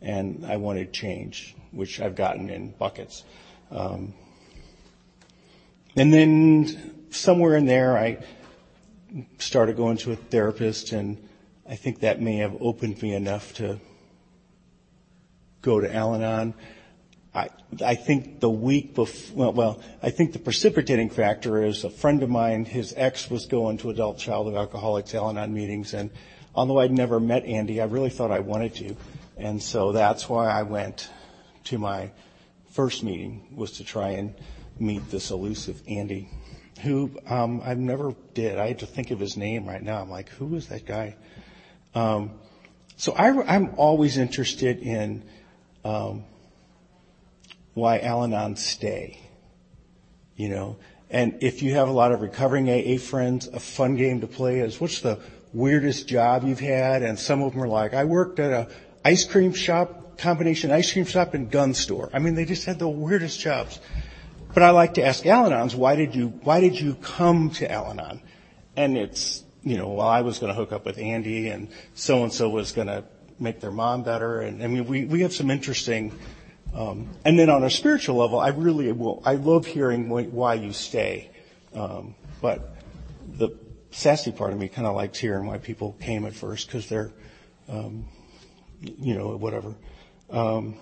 And 0.00 0.46
I 0.46 0.56
wanted 0.56 0.94
change, 0.94 1.54
which 1.72 2.00
I've 2.00 2.14
gotten 2.14 2.48
in 2.48 2.70
buckets. 2.70 3.22
Um, 3.70 4.14
and 5.94 6.10
then 6.12 7.10
somewhere 7.10 7.56
in 7.56 7.66
there, 7.66 7.98
I 7.98 8.24
started 9.38 9.76
going 9.76 9.96
to 9.98 10.12
a 10.12 10.16
therapist, 10.16 10.92
and 10.92 11.16
I 11.68 11.76
think 11.76 12.00
that 12.00 12.20
may 12.20 12.36
have 12.36 12.56
opened 12.60 13.00
me 13.02 13.14
enough 13.14 13.54
to 13.54 13.80
go 15.62 15.80
to 15.80 15.94
Al-Anon. 15.94 16.54
I, 17.34 17.48
I 17.84 17.94
think 17.94 18.40
the 18.40 18.50
week 18.50 18.94
before, 18.94 19.36
well, 19.36 19.52
well, 19.52 19.82
I 20.02 20.10
think 20.10 20.32
the 20.32 20.38
precipitating 20.38 21.10
factor 21.10 21.62
is 21.62 21.84
a 21.84 21.90
friend 21.90 22.22
of 22.22 22.30
mine, 22.30 22.64
his 22.64 22.92
ex 22.96 23.30
was 23.30 23.46
going 23.46 23.78
to 23.78 23.90
adult 23.90 24.18
child 24.18 24.48
of 24.48 24.56
alcoholics 24.56 25.14
Al-Anon 25.14 25.52
meetings, 25.52 25.94
and 25.94 26.10
although 26.54 26.80
I'd 26.80 26.92
never 26.92 27.20
met 27.20 27.44
Andy, 27.44 27.80
I 27.80 27.84
really 27.84 28.10
thought 28.10 28.30
I 28.30 28.40
wanted 28.40 28.74
to. 28.76 28.96
And 29.36 29.62
so 29.62 29.92
that's 29.92 30.28
why 30.28 30.50
I 30.50 30.62
went 30.62 31.08
to 31.64 31.78
my 31.78 32.10
first 32.72 33.02
meeting, 33.02 33.46
was 33.54 33.72
to 33.72 33.84
try 33.84 34.10
and 34.10 34.34
meet 34.78 35.08
this 35.10 35.30
elusive 35.30 35.82
Andy 35.86 36.28
who 36.82 37.10
um, 37.26 37.62
I 37.64 37.74
never 37.74 38.14
did. 38.34 38.58
I 38.58 38.68
had 38.68 38.80
to 38.80 38.86
think 38.86 39.10
of 39.10 39.20
his 39.20 39.36
name 39.36 39.66
right 39.66 39.82
now. 39.82 40.00
I'm 40.00 40.10
like, 40.10 40.28
who 40.30 40.54
is 40.54 40.68
that 40.68 40.86
guy? 40.86 41.16
Um, 41.94 42.32
so 42.96 43.12
I, 43.12 43.54
am 43.54 43.74
always 43.76 44.16
interested 44.16 44.78
in 44.78 45.24
um, 45.84 46.24
why 47.74 48.00
Al-Anon 48.00 48.56
stay. 48.56 49.20
You 50.36 50.48
know, 50.48 50.76
and 51.10 51.38
if 51.42 51.62
you 51.62 51.74
have 51.74 51.88
a 51.88 51.92
lot 51.92 52.12
of 52.12 52.22
recovering 52.22 52.70
AA 52.70 52.98
friends, 52.98 53.46
a 53.48 53.60
fun 53.60 53.96
game 53.96 54.20
to 54.20 54.26
play 54.26 54.60
is 54.60 54.80
what's 54.80 55.00
the 55.00 55.18
weirdest 55.52 56.08
job 56.08 56.44
you've 56.44 56.60
had? 56.60 57.02
And 57.02 57.18
some 57.18 57.42
of 57.42 57.52
them 57.52 57.62
are 57.62 57.68
like, 57.68 57.94
I 57.94 58.04
worked 58.04 58.38
at 58.38 58.52
a 58.52 58.70
ice 59.04 59.24
cream 59.24 59.52
shop, 59.52 60.18
combination 60.18 60.70
ice 60.70 60.92
cream 60.92 61.04
shop 61.04 61.34
and 61.34 61.50
gun 61.50 61.74
store. 61.74 62.10
I 62.12 62.20
mean, 62.20 62.34
they 62.34 62.44
just 62.44 62.64
had 62.64 62.78
the 62.78 62.88
weirdest 62.88 63.40
jobs. 63.40 63.80
But 64.52 64.64
I 64.64 64.70
like 64.70 64.94
to 64.94 65.04
ask 65.04 65.24
Al-Anons, 65.26 65.74
why 65.74 65.94
did 65.94 66.14
you, 66.14 66.28
why 66.42 66.60
did 66.60 66.78
you 66.78 66.94
come 66.96 67.50
to 67.50 67.70
Al-Anon? 67.70 68.20
And 68.76 68.96
it's, 68.98 69.44
you 69.62 69.76
know, 69.76 69.90
well, 69.90 70.08
I 70.08 70.22
was 70.22 70.38
going 70.38 70.52
to 70.52 70.54
hook 70.54 70.72
up 70.72 70.84
with 70.84 70.98
Andy 70.98 71.48
and 71.48 71.68
so 71.94 72.24
and 72.24 72.32
so 72.32 72.48
was 72.48 72.72
going 72.72 72.88
to 72.88 73.04
make 73.38 73.60
their 73.60 73.70
mom 73.70 74.02
better. 74.02 74.40
And 74.40 74.62
I 74.62 74.66
mean, 74.66 74.86
we, 74.86 75.04
we 75.04 75.20
have 75.20 75.32
some 75.32 75.50
interesting, 75.50 76.12
um, 76.74 77.08
and 77.24 77.38
then 77.38 77.48
on 77.48 77.62
a 77.62 77.70
spiritual 77.70 78.16
level, 78.16 78.40
I 78.40 78.48
really 78.48 78.90
will, 78.92 79.22
I 79.24 79.34
love 79.34 79.66
hearing 79.66 80.08
why 80.08 80.54
you 80.54 80.72
stay. 80.72 81.30
Um, 81.72 82.16
but 82.42 82.74
the 83.28 83.50
sassy 83.92 84.32
part 84.32 84.52
of 84.52 84.58
me 84.58 84.68
kind 84.68 84.86
of 84.86 84.96
likes 84.96 85.18
hearing 85.18 85.46
why 85.46 85.58
people 85.58 85.96
came 86.00 86.24
at 86.24 86.34
first 86.34 86.66
because 86.66 86.88
they're, 86.88 87.12
um, 87.68 88.06
you 88.80 89.14
know, 89.16 89.36
whatever. 89.36 89.74
Um, 90.28 90.76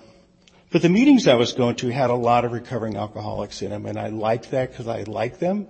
but 0.71 0.83
the 0.83 0.89
meetings 0.89 1.27
I 1.27 1.35
was 1.35 1.53
going 1.53 1.77
to 1.77 1.89
had 1.89 2.11
a 2.11 2.15
lot 2.15 2.45
of 2.45 2.53
recovering 2.53 2.97
alcoholics 2.97 3.63
in 3.63 3.71
them, 3.71 3.87
and 3.87 3.99
I 3.99 4.09
liked 4.09 4.51
that 4.51 4.71
because 4.71 4.87
I 4.87 5.03
liked 5.05 5.41
them. 5.41 5.67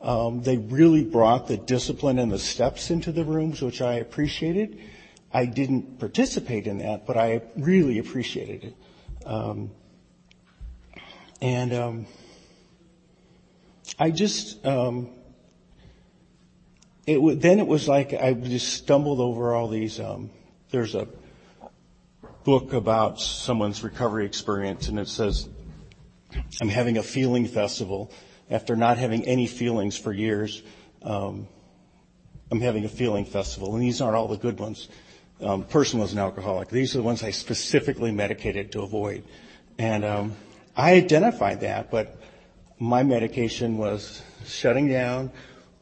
Um, 0.00 0.42
they 0.42 0.56
really 0.56 1.04
brought 1.04 1.48
the 1.48 1.56
discipline 1.56 2.18
and 2.18 2.30
the 2.30 2.38
steps 2.38 2.90
into 2.90 3.12
the 3.12 3.24
rooms, 3.24 3.60
which 3.60 3.82
I 3.82 3.94
appreciated. 3.94 4.78
I 5.32 5.44
didn't 5.44 5.98
participate 5.98 6.66
in 6.66 6.78
that, 6.78 7.06
but 7.06 7.16
I 7.16 7.42
really 7.56 7.98
appreciated 7.98 8.64
it. 8.64 8.76
Um, 9.26 9.70
and 11.42 11.74
um, 11.74 12.06
I 13.98 14.10
just, 14.10 14.64
um, 14.64 15.10
it 17.06 17.14
w- 17.14 17.36
then 17.36 17.58
it 17.58 17.66
was 17.66 17.86
like 17.86 18.14
I 18.14 18.32
just 18.32 18.72
stumbled 18.72 19.20
over 19.20 19.54
all 19.54 19.68
these. 19.68 20.00
Um, 20.00 20.30
there's 20.70 20.94
a 20.94 21.08
book 22.48 22.72
about 22.72 23.20
someone's 23.20 23.84
recovery 23.84 24.24
experience, 24.24 24.88
and 24.88 24.98
it 24.98 25.06
says, 25.06 25.46
I'm 26.62 26.70
having 26.70 26.96
a 26.96 27.02
feeling 27.02 27.46
festival. 27.46 28.10
After 28.48 28.74
not 28.74 28.96
having 28.96 29.26
any 29.26 29.46
feelings 29.46 29.98
for 29.98 30.14
years, 30.14 30.62
um, 31.02 31.46
I'm 32.50 32.62
having 32.62 32.86
a 32.86 32.88
feeling 32.88 33.26
festival. 33.26 33.74
And 33.74 33.82
these 33.82 34.00
aren't 34.00 34.16
all 34.16 34.28
the 34.28 34.38
good 34.38 34.58
ones. 34.58 34.88
Um, 35.42 35.64
person 35.64 36.00
was 36.00 36.14
an 36.14 36.20
alcoholic. 36.20 36.70
These 36.70 36.94
are 36.94 36.98
the 37.00 37.04
ones 37.04 37.22
I 37.22 37.32
specifically 37.32 38.12
medicated 38.12 38.72
to 38.72 38.80
avoid. 38.80 39.24
And 39.78 40.02
um, 40.06 40.34
I 40.74 40.94
identified 40.94 41.60
that, 41.60 41.90
but 41.90 42.18
my 42.78 43.02
medication 43.02 43.76
was 43.76 44.22
shutting 44.46 44.88
down 44.88 45.32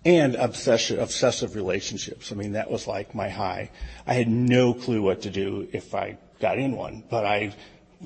and 0.05 0.35
obsession, 0.35 0.99
obsessive 0.99 1.55
relationships. 1.55 2.33
I 2.33 2.35
mean, 2.35 2.55
that 2.55 2.73
was 2.73 2.89
like 2.89 3.15
my 3.15 3.29
high. 3.29 3.71
I 4.05 4.15
had 4.15 4.27
no 4.27 4.75
clue 4.75 5.01
what 5.01 5.23
to 5.23 5.31
do 5.31 5.69
if 5.73 5.95
I 5.95 6.19
got 6.41 6.59
in 6.59 6.77
one, 6.77 7.05
but 7.09 7.25
I 7.25 7.55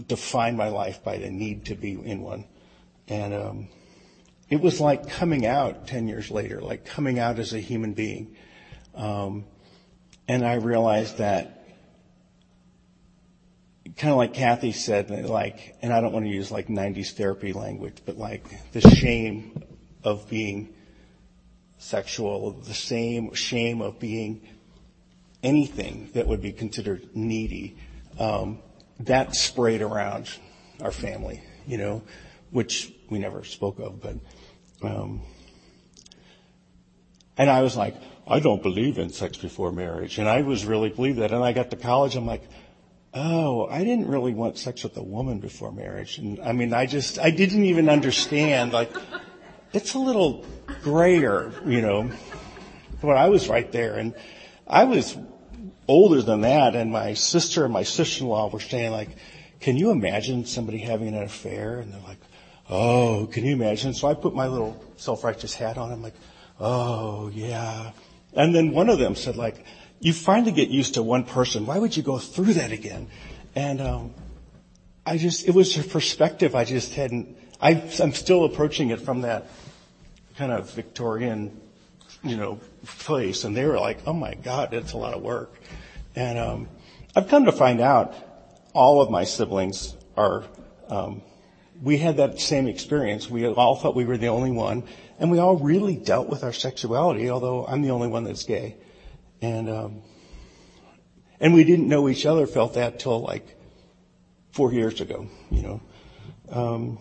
defined 0.06 0.56
my 0.56 0.68
life 0.68 1.02
by 1.02 1.18
the 1.18 1.30
need 1.30 1.66
to 1.66 1.74
be 1.74 1.92
in 1.92 2.22
one. 2.22 2.44
And 3.08 3.34
um, 3.34 3.68
it 4.48 4.60
was 4.60 4.80
like 4.80 5.08
coming 5.08 5.46
out 5.46 5.86
10 5.86 6.08
years 6.08 6.30
later, 6.30 6.60
like 6.60 6.84
coming 6.84 7.18
out 7.18 7.38
as 7.38 7.52
a 7.52 7.60
human 7.60 7.92
being. 7.92 8.36
Um, 8.94 9.44
and 10.28 10.44
I 10.44 10.54
realized 10.54 11.18
that 11.18 11.56
kind 13.96 14.12
of 14.12 14.16
like 14.16 14.34
Kathy 14.34 14.72
said, 14.72 15.10
like, 15.10 15.76
and 15.82 15.92
I 15.92 16.00
don't 16.00 16.12
want 16.12 16.24
to 16.26 16.30
use 16.30 16.50
like 16.50 16.68
90s 16.68 17.12
therapy 17.12 17.52
language, 17.52 17.98
but 18.04 18.16
like 18.16 18.70
the 18.72 18.80
shame 18.80 19.62
of 20.04 20.28
being 20.28 20.72
sexual, 21.78 22.52
the 22.52 22.74
same 22.74 23.34
shame 23.34 23.80
of 23.80 23.98
being 23.98 24.46
anything 25.42 26.10
that 26.14 26.26
would 26.26 26.42
be 26.42 26.52
considered 26.52 27.16
needy 27.16 27.76
um, 28.18 28.58
that 29.00 29.34
sprayed 29.34 29.82
around 29.82 30.30
our 30.82 30.90
family, 30.90 31.42
you 31.66 31.78
know, 31.78 32.02
which 32.50 32.92
we 33.08 33.18
never 33.18 33.44
spoke 33.44 33.78
of, 33.78 34.00
but, 34.00 34.16
um, 34.82 35.22
and 37.36 37.48
I 37.48 37.62
was 37.62 37.76
like, 37.76 37.94
I 38.26 38.38
don't 38.38 38.62
believe 38.62 38.98
in 38.98 39.10
sex 39.10 39.38
before 39.38 39.72
marriage. 39.72 40.18
And 40.18 40.28
I 40.28 40.42
was 40.42 40.64
really 40.64 40.90
believe 40.90 41.16
that. 41.16 41.32
And 41.32 41.42
I 41.42 41.52
got 41.52 41.70
to 41.70 41.76
college, 41.76 42.14
I'm 42.14 42.26
like, 42.26 42.42
oh, 43.14 43.66
I 43.66 43.82
didn't 43.82 44.08
really 44.08 44.34
want 44.34 44.58
sex 44.58 44.84
with 44.84 44.96
a 44.96 45.02
woman 45.02 45.40
before 45.40 45.72
marriage. 45.72 46.18
And 46.18 46.38
I 46.40 46.52
mean, 46.52 46.72
I 46.72 46.86
just, 46.86 47.18
I 47.18 47.30
didn't 47.30 47.64
even 47.64 47.88
understand, 47.88 48.72
like, 48.72 48.94
it's 49.72 49.94
a 49.94 49.98
little 49.98 50.44
grayer, 50.82 51.52
you 51.66 51.80
know, 51.80 52.10
but 53.00 53.16
I 53.16 53.30
was 53.30 53.48
right 53.48 53.70
there. 53.72 53.94
And 53.94 54.14
I 54.66 54.84
was 54.84 55.16
older 55.90 56.22
than 56.22 56.42
that, 56.42 56.76
and 56.76 56.92
my 56.92 57.14
sister 57.14 57.64
and 57.64 57.72
my 57.72 57.82
sister-in-law 57.82 58.50
were 58.50 58.60
saying 58.60 58.92
like, 58.92 59.10
can 59.58 59.76
you 59.76 59.90
imagine 59.90 60.46
somebody 60.46 60.78
having 60.78 61.08
an 61.08 61.22
affair? 61.22 61.80
And 61.80 61.92
they're 61.92 62.00
like, 62.06 62.20
oh, 62.70 63.28
can 63.32 63.44
you 63.44 63.52
imagine? 63.52 63.92
So 63.92 64.08
I 64.08 64.14
put 64.14 64.32
my 64.32 64.46
little 64.46 64.82
self-righteous 64.96 65.54
hat 65.54 65.76
on. 65.76 65.90
I'm 65.90 66.00
like, 66.00 66.14
oh, 66.60 67.28
yeah. 67.34 67.90
And 68.32 68.54
then 68.54 68.70
one 68.70 68.88
of 68.88 69.00
them 69.00 69.16
said 69.16 69.36
like, 69.36 69.64
you 69.98 70.12
finally 70.12 70.52
get 70.52 70.68
used 70.68 70.94
to 70.94 71.02
one 71.02 71.24
person. 71.24 71.66
Why 71.66 71.78
would 71.78 71.96
you 71.96 72.04
go 72.04 72.18
through 72.18 72.54
that 72.54 72.70
again? 72.70 73.08
And, 73.54 73.80
um, 73.80 74.14
I 75.04 75.18
just, 75.18 75.48
it 75.48 75.54
was 75.54 75.76
a 75.76 75.82
perspective 75.82 76.54
I 76.54 76.64
just 76.64 76.94
hadn't, 76.94 77.36
I, 77.60 77.82
I'm 78.00 78.12
still 78.12 78.44
approaching 78.44 78.90
it 78.90 79.00
from 79.00 79.22
that 79.22 79.48
kind 80.36 80.52
of 80.52 80.70
Victorian, 80.70 81.60
you 82.22 82.36
know, 82.36 82.60
place. 82.86 83.44
And 83.44 83.56
they 83.56 83.64
were 83.64 83.78
like, 83.78 83.98
oh 84.06 84.12
my 84.12 84.34
God, 84.34 84.72
it's 84.72 84.92
a 84.92 84.96
lot 84.96 85.14
of 85.14 85.22
work. 85.22 85.52
And, 86.14 86.38
um, 86.38 86.68
I've 87.14 87.28
come 87.28 87.46
to 87.46 87.52
find 87.52 87.80
out 87.80 88.14
all 88.72 89.02
of 89.02 89.10
my 89.10 89.24
siblings 89.24 89.96
are, 90.16 90.44
um, 90.88 91.22
we 91.82 91.98
had 91.98 92.18
that 92.18 92.40
same 92.40 92.68
experience. 92.68 93.28
We 93.28 93.46
all 93.46 93.76
thought 93.76 93.94
we 93.94 94.04
were 94.04 94.18
the 94.18 94.28
only 94.28 94.50
one, 94.50 94.84
and 95.18 95.30
we 95.30 95.38
all 95.38 95.56
really 95.56 95.96
dealt 95.96 96.28
with 96.28 96.44
our 96.44 96.52
sexuality. 96.52 97.30
Although 97.30 97.66
I'm 97.66 97.82
the 97.82 97.90
only 97.90 98.08
one 98.08 98.24
that's 98.24 98.44
gay, 98.44 98.76
and 99.40 99.70
um, 99.70 100.02
and 101.40 101.54
we 101.54 101.64
didn't 101.64 101.88
know 101.88 102.08
each 102.08 102.26
other. 102.26 102.46
Felt 102.46 102.74
that 102.74 102.98
till 102.98 103.20
like 103.20 103.46
four 104.52 104.72
years 104.72 105.00
ago. 105.00 105.28
You 105.50 105.62
know, 105.62 105.80
um, 106.50 106.98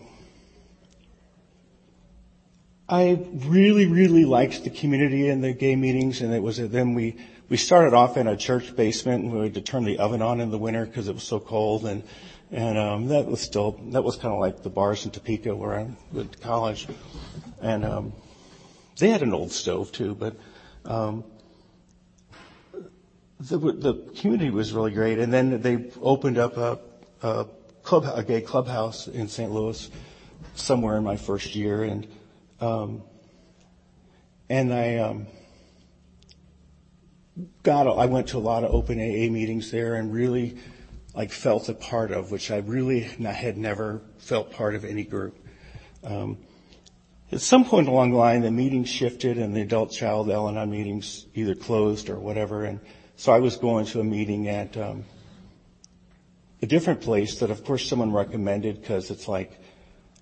I 2.88 3.22
really, 3.32 3.86
really 3.86 4.24
liked 4.24 4.64
the 4.64 4.70
community 4.70 5.28
and 5.28 5.44
the 5.44 5.52
gay 5.52 5.76
meetings, 5.76 6.22
and 6.22 6.32
it 6.32 6.42
was 6.42 6.56
then 6.56 6.94
we 6.94 7.16
we 7.50 7.56
started 7.56 7.92
off 7.92 8.16
in 8.16 8.28
a 8.28 8.36
church 8.36 8.74
basement, 8.76 9.24
and 9.24 9.32
we 9.32 9.42
had 9.42 9.54
to 9.54 9.60
turn 9.60 9.84
the 9.84 9.98
oven 9.98 10.22
on 10.22 10.40
in 10.40 10.50
the 10.50 10.58
winter 10.58 10.86
because 10.86 11.08
it 11.08 11.14
was 11.14 11.24
so 11.24 11.40
cold, 11.40 11.84
and 11.84 12.04
and 12.52 12.78
um, 12.78 13.08
that 13.08 13.26
was 13.26 13.40
still 13.40 13.72
that 13.90 14.02
was 14.02 14.16
kind 14.16 14.32
of 14.32 14.40
like 14.40 14.62
the 14.62 14.70
bars 14.70 15.04
in 15.04 15.10
Topeka 15.10 15.54
where 15.54 15.80
I 15.80 15.86
went 16.12 16.32
to 16.32 16.38
college, 16.38 16.86
and 17.60 17.84
um, 17.84 18.12
they 18.98 19.10
had 19.10 19.22
an 19.22 19.34
old 19.34 19.52
stove 19.52 19.92
too, 19.92 20.14
but. 20.14 20.36
Um, 20.86 21.24
the, 23.40 23.58
the 23.58 23.94
community 24.20 24.50
was 24.50 24.74
really 24.74 24.90
great, 24.90 25.18
and 25.18 25.32
then 25.32 25.62
they 25.62 25.90
opened 26.02 26.36
up 26.36 26.58
a, 26.58 26.78
a 27.22 27.46
club, 27.82 28.04
a 28.14 28.22
gay 28.22 28.42
clubhouse 28.42 29.08
in 29.08 29.28
St. 29.28 29.50
Louis, 29.50 29.90
somewhere 30.54 30.98
in 30.98 31.04
my 31.04 31.16
first 31.16 31.54
year, 31.54 31.82
and 31.84 32.06
um, 32.60 33.02
and 34.50 34.74
I 34.74 34.96
um, 34.96 35.26
got 37.62 37.86
I 37.86 38.06
went 38.06 38.28
to 38.28 38.38
a 38.38 38.40
lot 38.40 38.64
of 38.64 38.72
open 38.72 38.98
AA 38.98 39.30
meetings 39.30 39.70
there, 39.70 39.94
and 39.94 40.12
really 40.12 40.58
like 41.14 41.32
felt 41.32 41.68
a 41.68 41.74
part 41.74 42.12
of, 42.12 42.30
which 42.30 42.50
I 42.50 42.58
really 42.58 43.00
had 43.00 43.56
never 43.56 44.02
felt 44.18 44.52
part 44.52 44.74
of 44.74 44.84
any 44.84 45.04
group. 45.04 45.36
Um, 46.04 46.38
at 47.32 47.40
some 47.40 47.64
point 47.64 47.88
along 47.88 48.10
the 48.10 48.16
line, 48.16 48.42
the 48.42 48.50
meeting 48.50 48.84
shifted 48.84 49.38
and 49.38 49.54
the 49.54 49.62
adult 49.62 49.92
child 49.92 50.30
Al-Anon 50.30 50.70
meetings 50.70 51.26
either 51.34 51.54
closed 51.54 52.10
or 52.10 52.18
whatever. 52.18 52.64
And 52.64 52.80
so 53.16 53.32
I 53.32 53.38
was 53.38 53.56
going 53.56 53.86
to 53.86 54.00
a 54.00 54.04
meeting 54.04 54.48
at 54.48 54.76
um, 54.76 55.04
a 56.60 56.66
different 56.66 57.02
place 57.02 57.38
that, 57.38 57.50
of 57.50 57.64
course, 57.64 57.88
someone 57.88 58.12
recommended 58.12 58.80
because 58.80 59.10
it's 59.10 59.28
like, 59.28 59.60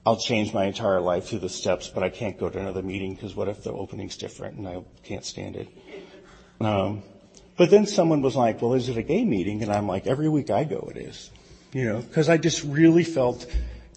I'll 0.05 0.17
change 0.17 0.53
my 0.53 0.65
entire 0.65 1.01
life 1.01 1.27
through 1.27 1.41
the 1.41 1.49
steps, 1.49 1.89
but 1.89 2.03
I 2.03 2.09
can't 2.09 2.39
go 2.39 2.49
to 2.49 2.59
another 2.59 2.83
meeting 2.83 3.15
because 3.15 3.35
what 3.35 3.49
if 3.49 3.63
the 3.63 3.73
opening's 3.73 4.17
different 4.17 4.57
and 4.57 4.69
I 4.69 4.83
can't 5.03 5.25
stand 5.25 5.57
it. 5.57 5.69
Um, 6.61 7.03
but 7.57 7.71
then 7.71 7.87
someone 7.87 8.23
was 8.23 8.37
like, 8.37 8.63
well, 8.63 8.75
is 8.75 8.89
it 8.89 8.97
a 8.97 9.03
gay 9.03 9.25
meeting? 9.25 9.63
And 9.63 9.73
I'm 9.73 9.87
like, 9.87 10.07
every 10.07 10.29
week 10.29 10.51
I 10.51 10.65
go, 10.65 10.91
it 10.95 10.99
is. 10.99 11.31
You 11.73 11.85
know, 11.85 12.05
cause 12.15 12.29
I 12.29 12.39
just 12.39 12.65
really 12.65 13.05
felt 13.05 13.47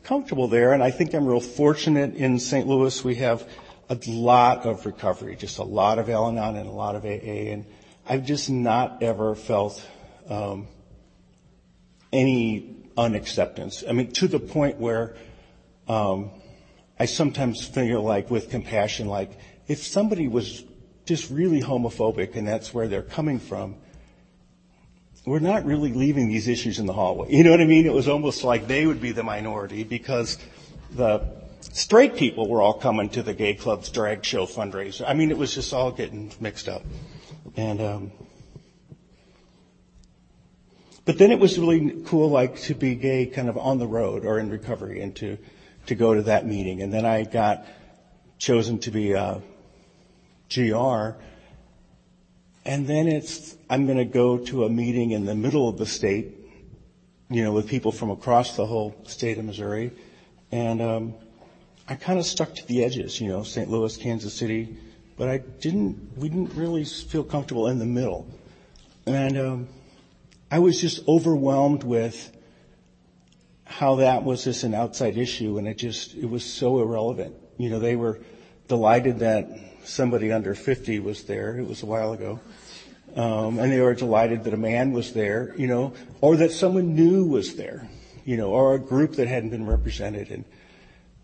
comfortable 0.03 0.47
there. 0.47 0.73
And 0.73 0.83
I 0.83 0.91
think 0.91 1.13
I'm 1.13 1.25
real 1.25 1.39
fortunate 1.39 2.15
in 2.15 2.39
St. 2.39 2.67
Louis. 2.67 3.03
We 3.03 3.15
have 3.15 3.47
a 3.89 3.97
lot 4.07 4.65
of 4.65 4.85
recovery, 4.85 5.35
just 5.35 5.57
a 5.57 5.63
lot 5.63 5.99
of 5.99 6.09
Al-Anon 6.09 6.57
and 6.57 6.67
a 6.67 6.71
lot 6.71 6.95
of 6.95 7.05
AA. 7.05 7.51
And 7.51 7.65
I've 8.07 8.25
just 8.25 8.49
not 8.49 9.03
ever 9.03 9.35
felt, 9.35 9.85
um, 10.27 10.67
any 12.11 12.75
unacceptance. 12.97 13.83
I 13.87 13.93
mean, 13.93 14.11
to 14.13 14.27
the 14.27 14.39
point 14.39 14.79
where, 14.79 15.15
um, 15.87 16.31
I 16.99 17.05
sometimes 17.05 17.65
feel 17.65 18.01
like 18.01 18.29
with 18.29 18.49
compassion, 18.49 19.07
like 19.07 19.31
if 19.67 19.83
somebody 19.83 20.27
was 20.27 20.63
just 21.11 21.29
really 21.29 21.61
homophobic 21.61 22.37
and 22.37 22.47
that's 22.47 22.73
where 22.73 22.87
they're 22.87 23.01
coming 23.01 23.37
from, 23.37 23.75
we're 25.25 25.39
not 25.39 25.65
really 25.65 25.91
leaving 25.91 26.29
these 26.29 26.47
issues 26.47 26.79
in 26.79 26.85
the 26.85 26.93
hallway. 26.93 27.29
You 27.29 27.43
know 27.43 27.51
what 27.51 27.59
I 27.59 27.65
mean? 27.65 27.85
It 27.85 27.91
was 27.91 28.07
almost 28.07 28.45
like 28.45 28.67
they 28.67 28.87
would 28.87 29.01
be 29.01 29.11
the 29.11 29.21
minority 29.21 29.83
because 29.83 30.37
the 30.91 31.21
straight 31.59 32.15
people 32.15 32.47
were 32.47 32.61
all 32.61 32.75
coming 32.75 33.09
to 33.09 33.23
the 33.23 33.33
gay 33.33 33.55
club's 33.55 33.89
drag 33.89 34.23
show 34.23 34.45
fundraiser. 34.45 35.03
I 35.05 35.13
mean, 35.13 35.31
it 35.31 35.37
was 35.37 35.53
just 35.53 35.73
all 35.73 35.91
getting 35.91 36.31
mixed 36.39 36.69
up. 36.69 36.83
And, 37.57 37.81
um, 37.81 38.11
but 41.03 41.17
then 41.17 41.31
it 41.31 41.39
was 41.39 41.59
really 41.59 42.03
cool, 42.05 42.29
like 42.29 42.55
to 42.61 42.73
be 42.73 42.95
gay 42.95 43.25
kind 43.25 43.49
of 43.49 43.57
on 43.57 43.79
the 43.79 43.87
road 43.87 44.23
or 44.23 44.39
in 44.39 44.49
recovery 44.49 45.01
and 45.01 45.13
to, 45.17 45.37
to 45.87 45.95
go 45.95 46.13
to 46.13 46.21
that 46.21 46.47
meeting. 46.47 46.81
And 46.81 46.93
then 46.93 47.05
I 47.05 47.25
got 47.25 47.65
chosen 48.37 48.79
to 48.79 48.91
be, 48.91 49.13
uh, 49.13 49.39
GR. 50.53 51.17
And 52.65 52.87
then 52.87 53.07
it's, 53.07 53.55
I'm 53.69 53.85
going 53.85 53.97
to 53.97 54.05
go 54.05 54.37
to 54.37 54.65
a 54.65 54.69
meeting 54.69 55.11
in 55.11 55.25
the 55.25 55.35
middle 55.35 55.67
of 55.67 55.77
the 55.77 55.85
state, 55.85 56.35
you 57.29 57.43
know, 57.43 57.51
with 57.51 57.67
people 57.67 57.91
from 57.91 58.11
across 58.11 58.55
the 58.55 58.65
whole 58.65 58.95
state 59.05 59.37
of 59.37 59.45
Missouri. 59.45 59.91
And, 60.51 60.81
um, 60.81 61.13
I 61.87 61.95
kind 61.95 62.19
of 62.19 62.25
stuck 62.25 62.55
to 62.55 62.67
the 62.67 62.83
edges, 62.83 63.19
you 63.19 63.27
know, 63.27 63.43
St. 63.43 63.69
Louis, 63.69 63.97
Kansas 63.97 64.33
City, 64.33 64.77
but 65.17 65.27
I 65.27 65.39
didn't, 65.39 66.17
we 66.17 66.29
didn't 66.29 66.53
really 66.53 66.85
feel 66.85 67.23
comfortable 67.23 67.67
in 67.67 67.79
the 67.79 67.85
middle. 67.85 68.27
And, 69.05 69.37
um, 69.37 69.67
I 70.49 70.59
was 70.59 70.79
just 70.79 71.07
overwhelmed 71.07 71.83
with 71.83 72.31
how 73.65 73.95
that 73.95 74.23
was 74.23 74.43
just 74.43 74.63
an 74.63 74.73
outside 74.73 75.17
issue 75.17 75.57
and 75.57 75.67
it 75.67 75.77
just, 75.77 76.13
it 76.13 76.29
was 76.29 76.43
so 76.43 76.81
irrelevant. 76.81 77.35
You 77.57 77.69
know, 77.69 77.79
they 77.79 77.95
were 77.95 78.19
delighted 78.67 79.19
that 79.19 79.49
somebody 79.85 80.31
under 80.31 80.55
50 80.55 80.99
was 80.99 81.23
there. 81.23 81.57
It 81.57 81.67
was 81.67 81.83
a 81.83 81.85
while 81.85 82.13
ago. 82.13 82.39
Um, 83.15 83.59
and 83.59 83.71
they 83.71 83.81
were 83.81 83.93
delighted 83.93 84.45
that 84.45 84.53
a 84.53 84.57
man 84.57 84.93
was 84.93 85.13
there, 85.13 85.53
you 85.57 85.67
know, 85.67 85.93
or 86.21 86.37
that 86.37 86.51
someone 86.51 86.95
new 86.95 87.25
was 87.25 87.55
there, 87.55 87.89
you 88.23 88.37
know, 88.37 88.51
or 88.51 88.75
a 88.75 88.79
group 88.79 89.13
that 89.13 89.27
hadn't 89.27 89.49
been 89.49 89.65
represented. 89.65 90.29
And, 90.29 90.45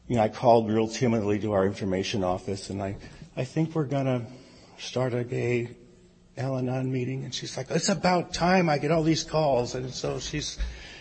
you 0.08 0.18
know, 0.18 0.24
I 0.24 0.28
called 0.28 0.70
real 0.70 0.88
timidly 0.88 1.40
to 1.40 1.54
our 1.54 1.66
information 1.66 2.24
office 2.24 2.70
and 2.70 2.82
I, 2.84 2.98
I 3.38 3.46
think 3.46 3.74
we're 3.74 3.86
gonna 3.86 4.26
start 4.78 5.14
a 5.14 5.24
gay 5.24 5.70
Al-Anon 6.38 6.92
meeting. 6.92 7.24
And 7.24 7.34
she's 7.34 7.58
like, 7.58 7.72
it's 7.72 7.90
about 7.90 8.34
time 8.34 8.70
I 8.70 8.78
get 8.78 8.92
all 8.92 9.04
these 9.04 9.24
calls. 9.24 9.76
And 9.76 9.92
so 9.94 10.20
she's, 10.20 10.58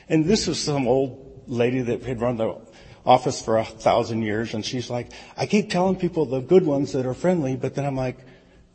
and 0.09 0.25
this 0.25 0.47
was 0.47 0.61
some 0.61 0.87
old 0.87 1.43
lady 1.47 1.81
that 1.83 2.03
had 2.03 2.21
run 2.21 2.37
the 2.37 2.61
office 3.07 3.41
for 3.41 3.57
a 3.59 3.65
thousand 3.65 4.23
years 4.23 4.53
and 4.53 4.65
she's 4.65 4.91
like, 4.91 5.13
I 5.37 5.47
keep 5.47 5.71
telling 5.71 5.97
people 5.97 6.27
the 6.27 6.41
good 6.41 6.67
ones 6.67 6.93
that 6.93 7.07
are 7.07 7.15
friendly, 7.15 7.57
but 7.57 7.75
then 7.75 7.87
I'm 7.87 7.97
like, 7.97 8.19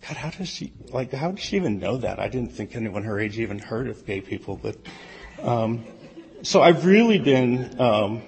God, 0.08 0.18
how 0.18 0.30
does 0.32 0.48
she, 0.48 0.74
like, 0.90 1.12
how 1.12 1.32
does 1.32 1.42
she 1.42 1.58
even 1.58 1.80
know 1.80 1.98
that? 1.98 2.20
I 2.20 2.28
didn't 2.28 2.54
think 2.54 2.76
anyone 2.76 3.04
her 3.04 3.20
age 3.20 3.38
even 3.38 3.60
heard 3.60 3.88
of 3.88 4.06
gay 4.06 4.22
people, 4.22 4.56
but, 4.56 4.78
um, 5.44 5.86
so 6.42 6.62
I've 6.62 6.86
really 6.86 7.20
been, 7.20 7.80
um, 7.80 8.24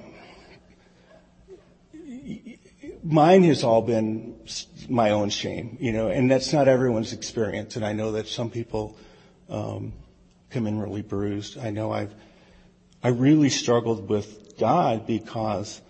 mine 3.04 3.44
has 3.44 3.64
all 3.64 3.82
been 3.82 4.36
my 4.90 5.12
own 5.12 5.30
shame, 5.30 5.78
you 5.80 5.94
know, 5.94 6.10
and 6.10 6.30
that's 6.30 6.54
not 6.54 6.68
everyone's 6.68 7.14
experience. 7.14 7.76
And 7.76 7.86
I 7.86 7.94
know 7.94 8.12
that 8.12 8.28
some 8.28 8.50
people, 8.50 8.98
um, 9.50 9.94
come 10.52 10.68
in 10.68 10.80
really 10.80 11.02
bruised. 11.02 11.58
I 11.58 11.72
know 11.72 11.92
I've, 11.92 12.14
I 13.02 13.08
really 13.10 13.50
struggled 13.50 14.08
with 14.08 14.58
God 14.60 15.08
because 15.08 15.82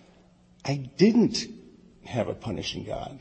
I 0.64 0.76
didn't 0.96 1.46
have 2.04 2.28
a 2.28 2.34
punishing 2.34 2.84
God, 2.84 3.18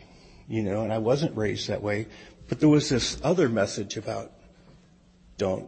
you 0.48 0.64
know, 0.64 0.84
and 0.84 0.94
I 0.94 1.00
wasn't 1.00 1.36
raised 1.36 1.68
that 1.68 1.82
way. 1.82 2.08
But 2.48 2.60
there 2.60 2.70
was 2.70 2.90
this 2.90 3.18
other 3.24 3.50
message 3.50 3.98
about 3.98 4.32
don't 5.38 5.68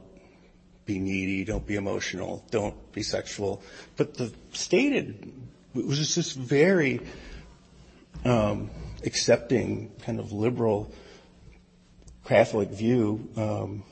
be 0.86 1.00
needy, 1.00 1.44
don't 1.44 1.66
be 1.66 1.76
emotional, 1.76 2.46
don't 2.52 2.92
be 2.94 3.02
sexual. 3.02 3.62
But 3.98 4.14
the 4.16 4.32
stated, 4.54 5.34
it 5.74 5.86
was 5.86 5.98
just 5.98 6.16
this 6.16 6.32
very 6.32 7.02
um, 8.24 8.70
accepting, 9.04 9.92
kind 10.04 10.20
of 10.20 10.32
liberal 10.32 10.92
Catholic 12.26 12.70
view. 12.70 13.30
Um, 13.36 13.84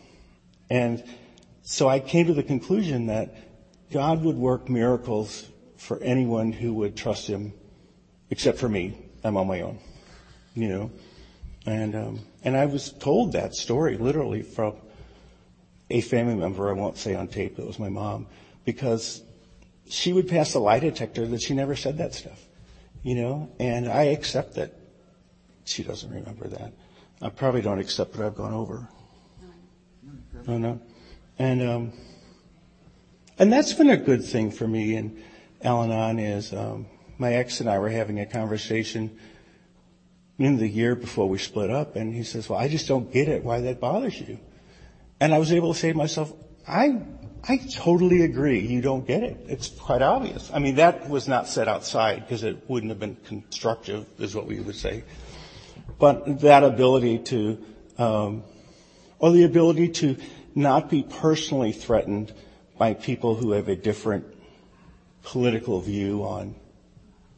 and 0.70 1.04
so 1.64 1.90
I 1.90 2.00
came 2.00 2.28
to 2.28 2.34
the 2.34 2.44
conclusion 2.44 3.08
that 3.08 3.36
God 3.92 4.24
would 4.24 4.38
work 4.38 4.70
miracles 4.70 5.48
for 5.78 6.02
anyone 6.02 6.52
who 6.52 6.74
would 6.76 6.96
trust 6.96 7.28
Him 7.28 7.54
except 8.30 8.58
for 8.58 8.70
me. 8.70 8.98
I'm 9.24 9.38
on 9.38 9.48
my 9.48 9.62
own, 9.62 9.80
you 10.54 10.68
know. 10.68 10.92
And 11.66 11.96
um, 11.96 12.20
and 12.44 12.58
I 12.58 12.66
was 12.66 12.92
told 12.92 13.34
that 13.34 13.56
story 13.56 13.98
literally 13.98 14.42
from 14.42 14.76
a 15.90 16.02
family 16.02 16.36
member. 16.36 16.70
I 16.70 16.74
won't 16.74 16.98
say 16.98 17.16
on 17.16 17.28
tape. 17.28 17.58
It 17.58 17.66
was 17.66 17.80
my 17.80 17.90
mom 17.90 18.28
because 18.66 19.22
she 19.88 20.14
would 20.14 20.28
pass 20.28 20.54
a 20.54 20.60
lie 20.60 20.80
detector 20.80 21.26
that 21.28 21.42
she 21.42 21.54
never 21.54 21.76
said 21.76 21.98
that 21.98 22.14
stuff, 22.14 22.48
you 23.02 23.16
know, 23.16 23.50
and 23.60 23.88
I 23.88 24.04
accept 24.06 24.56
that 24.56 24.72
she 25.66 25.84
doesn't 25.84 26.12
remember 26.12 26.48
that. 26.48 26.74
I 27.22 27.30
probably 27.30 27.62
don't 27.62 27.80
accept 27.80 28.16
what 28.18 28.26
I've 28.26 28.36
gone 28.36 28.54
over. 28.54 28.88
No, 30.48 30.58
no. 30.58 30.82
And, 31.40 31.62
um, 31.62 31.94
and 33.40 33.52
that's 33.52 33.74
been 33.74 33.90
a 33.90 33.98
good 33.98 34.24
thing 34.24 34.52
for 34.52 34.68
me 34.68 34.96
and 34.96 35.18
Al-Anon 35.62 36.20
is, 36.20 36.54
um, 36.54 36.88
my 37.18 37.34
ex 37.34 37.60
and 37.60 37.70
I 37.70 37.80
were 37.80 37.90
having 37.90 38.20
a 38.20 38.26
conversation 38.26 39.18
in 40.40 40.58
the 40.58 40.68
year 40.68 40.96
before 40.96 41.30
we 41.30 41.38
split 41.38 41.70
up 41.70 41.96
and 41.96 42.14
he 42.14 42.24
says, 42.24 42.50
well, 42.50 42.60
I 42.60 42.68
just 42.68 42.88
don't 42.88 43.12
get 43.12 43.28
it 43.30 43.44
why 43.44 43.62
that 43.62 43.80
bothers 43.80 44.20
you. 44.20 44.40
And 45.20 45.34
I 45.34 45.38
was 45.38 45.52
able 45.52 45.74
to 45.74 45.80
say 45.80 45.92
to 45.92 45.98
myself, 45.98 46.34
I, 46.68 47.02
I 47.48 47.58
totally 47.58 48.24
agree. 48.24 48.60
You 48.60 48.82
don't 48.82 49.06
get 49.06 49.24
it. 49.24 49.46
It's 49.48 49.70
quite 49.70 50.02
obvious. 50.02 50.50
I 50.54 50.60
mean, 50.60 50.76
that 50.76 51.10
was 51.10 51.28
not 51.28 51.48
said 51.48 51.68
outside 51.68 52.22
because 52.22 52.44
it 52.44 52.70
wouldn't 52.70 52.90
have 52.90 53.00
been 53.00 53.18
constructive 53.28 54.06
is 54.20 54.36
what 54.36 54.48
we 54.48 54.60
would 54.60 54.76
say. 54.76 55.04
But 56.00 56.42
that 56.42 56.64
ability 56.64 57.20
to, 57.20 57.64
um, 57.98 58.44
or 59.20 59.32
the 59.32 59.44
ability 59.44 59.90
to 59.90 60.18
not 60.56 60.90
be 60.90 61.04
personally 61.04 61.72
threatened 61.72 62.34
by 62.78 62.94
people 62.94 63.36
who 63.36 63.52
have 63.52 63.68
a 63.68 63.76
different 63.76 64.26
political 65.24 65.80
view 65.80 66.24
on 66.24 66.56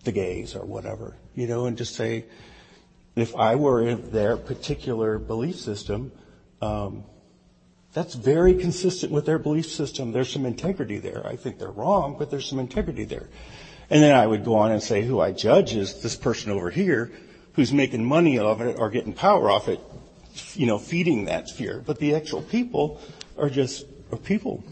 the 0.05 0.11
gays 0.11 0.55
or 0.55 0.65
whatever, 0.65 1.15
you 1.35 1.47
know, 1.47 1.65
and 1.65 1.77
just 1.77 1.95
say, 1.95 2.25
if 3.15 3.35
I 3.35 3.55
were 3.55 3.87
in 3.87 4.11
their 4.11 4.37
particular 4.37 5.17
belief 5.17 5.57
system, 5.57 6.11
um, 6.61 7.03
that's 7.93 8.13
very 8.13 8.55
consistent 8.55 9.11
with 9.11 9.25
their 9.25 9.39
belief 9.39 9.67
system. 9.67 10.11
There's 10.11 10.31
some 10.31 10.45
integrity 10.45 10.97
there. 10.97 11.25
I 11.25 11.35
think 11.37 11.59
they're 11.59 11.71
wrong, 11.71 12.17
but 12.19 12.29
there's 12.29 12.47
some 12.47 12.59
integrity 12.59 13.05
there. 13.05 13.29
And 13.89 14.03
then 14.03 14.15
I 14.15 14.27
would 14.27 14.43
go 14.43 14.55
on 14.55 14.71
and 14.71 14.83
say, 14.83 15.01
who 15.01 15.21
I 15.21 15.31
judge 15.31 15.75
is 15.75 16.01
this 16.01 16.15
person 16.15 16.51
over 16.51 16.69
here 16.69 17.11
who's 17.53 17.71
making 17.71 18.03
money 18.03 18.37
of 18.37 18.61
it 18.61 18.77
or 18.77 18.89
getting 18.89 19.13
power 19.13 19.49
off 19.49 19.69
it, 19.69 19.79
you 20.55 20.65
know, 20.65 20.77
feeding 20.77 21.25
that 21.25 21.49
fear. 21.49 21.81
But 21.85 21.99
the 21.99 22.15
actual 22.15 22.41
people 22.41 22.99
are 23.37 23.49
just 23.49 23.85
are 24.11 24.17
people, 24.17 24.63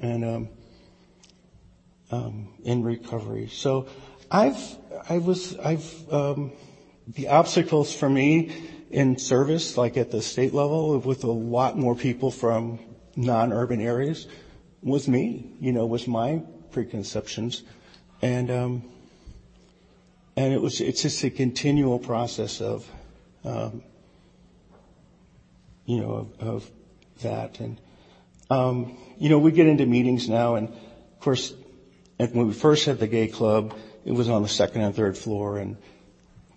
and 0.00 0.24
um, 0.24 0.48
um, 2.10 2.48
in 2.64 2.82
recovery. 2.82 3.48
So 3.48 3.88
I've 4.30 4.76
I 5.08 5.18
was 5.18 5.58
I've 5.58 6.12
um, 6.12 6.52
the 7.08 7.28
obstacles 7.28 7.92
for 7.94 8.08
me 8.08 8.52
in 8.90 9.18
service, 9.18 9.76
like 9.76 9.96
at 9.96 10.10
the 10.10 10.22
state 10.22 10.54
level, 10.54 10.98
with 10.98 11.24
a 11.24 11.30
lot 11.30 11.76
more 11.76 11.94
people 11.94 12.30
from 12.30 12.78
non-urban 13.16 13.80
areas, 13.80 14.26
was 14.82 15.08
me. 15.08 15.52
You 15.60 15.72
know, 15.72 15.86
was 15.86 16.06
my 16.06 16.42
preconceptions, 16.70 17.62
and 18.22 18.50
um, 18.50 18.82
and 20.36 20.52
it 20.52 20.60
was 20.60 20.80
it's 20.80 21.02
just 21.02 21.24
a 21.24 21.30
continual 21.30 21.98
process 21.98 22.60
of, 22.60 22.88
um, 23.44 23.82
you 25.86 26.00
know, 26.00 26.28
of, 26.38 26.48
of 26.48 26.70
that, 27.22 27.58
and 27.58 27.80
um, 28.48 28.96
you 29.18 29.28
know, 29.28 29.38
we 29.38 29.50
get 29.50 29.66
into 29.66 29.86
meetings 29.86 30.28
now, 30.28 30.54
and 30.54 30.68
of 30.68 31.20
course, 31.20 31.52
when 32.16 32.46
we 32.46 32.52
first 32.52 32.86
had 32.86 32.98
the 32.98 33.06
gay 33.06 33.26
club, 33.28 33.74
it 34.04 34.12
was 34.12 34.28
on 34.28 34.42
the 34.42 34.48
second 34.48 34.82
and 34.82 34.94
third 34.94 35.16
floor, 35.16 35.58
and 35.58 35.76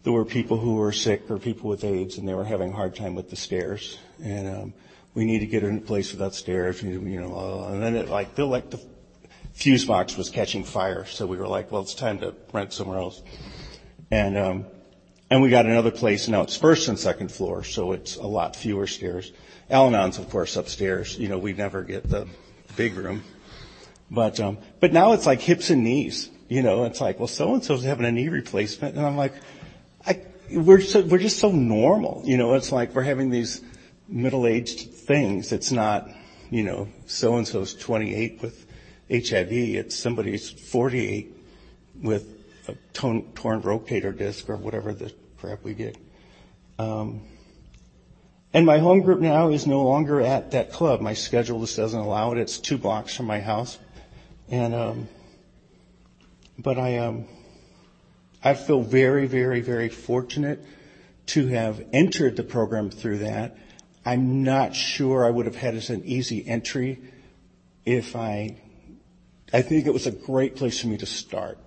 there 0.04 0.14
were 0.14 0.26
people 0.26 0.58
who 0.58 0.76
were 0.76 0.92
sick 0.92 1.30
or 1.30 1.38
people 1.38 1.70
with 1.70 1.84
AIDS, 1.84 2.18
and 2.18 2.28
they 2.28 2.34
were 2.34 2.44
having 2.44 2.72
a 2.72 2.76
hard 2.76 2.96
time 2.96 3.16
with 3.16 3.30
the 3.30 3.36
stairs. 3.36 3.98
And 4.24 4.48
um, 4.48 4.74
we 5.14 5.26
need 5.26 5.40
to 5.40 5.46
get 5.46 5.64
in 5.64 5.78
a 5.78 5.82
place 5.82 6.12
without 6.12 6.36
stairs, 6.36 6.82
you 6.82 7.00
know. 7.00 7.66
And 7.70 7.82
then 7.82 7.96
it 7.96 8.10
like 8.10 8.36
felt 8.36 8.50
like 8.50 8.70
the 8.70 8.80
fuse 9.54 9.86
box 9.86 10.18
was 10.18 10.30
catching 10.30 10.64
fire, 10.64 11.06
so 11.06 11.26
we 11.26 11.38
were 11.38 11.48
like, 11.48 11.72
well, 11.72 11.82
it's 11.82 11.94
time 11.94 12.20
to 12.20 12.34
rent 12.52 12.74
somewhere 12.74 12.98
else. 12.98 13.22
And 14.12 14.38
um, 14.38 14.66
and 15.30 15.42
we 15.42 15.50
got 15.50 15.66
another 15.66 15.92
place. 15.92 16.28
Now 16.28 16.42
it's 16.42 16.56
first 16.56 16.88
and 16.88 17.00
second 17.00 17.32
floor, 17.32 17.64
so 17.64 17.94
it's 17.94 18.18
a 18.18 18.28
lot 18.28 18.56
fewer 18.56 18.88
stairs. 18.88 19.32
Al-Anon's, 19.70 20.18
of 20.20 20.30
course, 20.30 20.56
upstairs. 20.58 21.18
You 21.18 21.30
know, 21.30 21.38
we 21.38 21.54
never 21.54 21.82
get 21.84 22.10
the 22.10 22.28
big 22.76 22.96
room. 22.96 23.24
But 24.12 24.40
um, 24.40 24.58
but 24.80 24.94
now 24.94 25.14
it's 25.14 25.26
like 25.26 25.42
hips 25.42 25.70
and 25.70 25.84
knees. 25.84 26.30
You 26.48 26.62
know, 26.62 26.84
it's 26.86 27.02
like, 27.02 27.20
well, 27.20 27.28
so 27.28 27.54
and 27.54 27.64
so's 27.64 27.84
having 27.84 28.06
a 28.06 28.12
knee 28.12 28.30
replacement, 28.30 28.96
and 28.96 29.06
I'm 29.06 29.18
like, 29.18 29.34
I, 30.06 30.22
we're 30.52 30.82
so, 30.82 31.02
we're 31.02 31.18
just 31.18 31.40
so 31.40 31.52
normal. 31.52 32.22
You 32.26 32.38
know, 32.38 32.54
it's 32.54 32.72
like 32.72 32.94
we're 32.94 33.04
having 33.04 33.30
these 33.30 33.62
middle-aged 34.08 34.94
things. 34.94 35.52
It's 35.52 35.72
not, 35.72 36.10
you 36.50 36.64
know, 36.64 36.90
so 37.06 37.38
and 37.38 37.48
so's 37.48 37.74
28 37.74 38.42
with 38.42 38.66
HIV. 39.10 39.52
It's 39.52 39.96
somebody's 39.96 40.50
48 40.50 41.36
with 42.02 42.28
a 42.68 42.76
torn, 42.94 43.32
torn 43.34 43.62
rotator 43.62 44.16
disc 44.16 44.50
or 44.50 44.58
whatever 44.58 44.94
the 44.94 45.14
crap 45.38 45.64
we 45.64 45.74
get. 45.74 45.98
Um, 46.80 47.22
and 48.54 48.66
my 48.66 48.78
home 48.78 49.02
group 49.02 49.20
now 49.20 49.50
is 49.50 49.66
no 49.66 49.84
longer 49.84 50.22
at 50.22 50.52
that 50.52 50.72
club. 50.72 51.02
My 51.02 51.14
schedule 51.14 51.60
just 51.62 51.76
doesn't 51.76 52.00
allow 52.00 52.34
it. 52.34 52.38
It's 52.38 52.60
two 52.60 52.78
blocks 52.78 53.16
from 53.16 53.26
my 53.26 53.40
house. 53.40 53.80
And, 54.50 54.76
um, 54.76 55.08
but 56.58 56.78
I, 56.78 56.98
um, 56.98 57.26
I 58.44 58.54
feel 58.54 58.82
very, 58.82 59.28
very, 59.28 59.62
very 59.62 59.90
fortunate 59.90 60.64
to 61.28 61.48
have 61.48 61.84
entered 61.94 62.36
the 62.36 62.44
program 62.44 62.90
through 62.90 63.20
that. 63.20 63.58
I'm 64.06 64.44
not 64.44 64.76
sure 64.76 65.26
I 65.26 65.30
would 65.30 65.46
have 65.46 65.56
had 65.56 65.76
as 65.76 65.90
an 65.90 66.04
easy 66.04 66.46
entry 66.46 67.00
if 67.86 68.16
I, 68.16 68.58
I 69.52 69.62
think 69.62 69.88
it 69.88 69.94
was 69.94 70.08
a 70.08 70.12
great 70.12 70.56
place 70.56 70.82
for 70.82 70.88
me 70.88 70.98
to 70.98 71.06
start. 71.06 71.58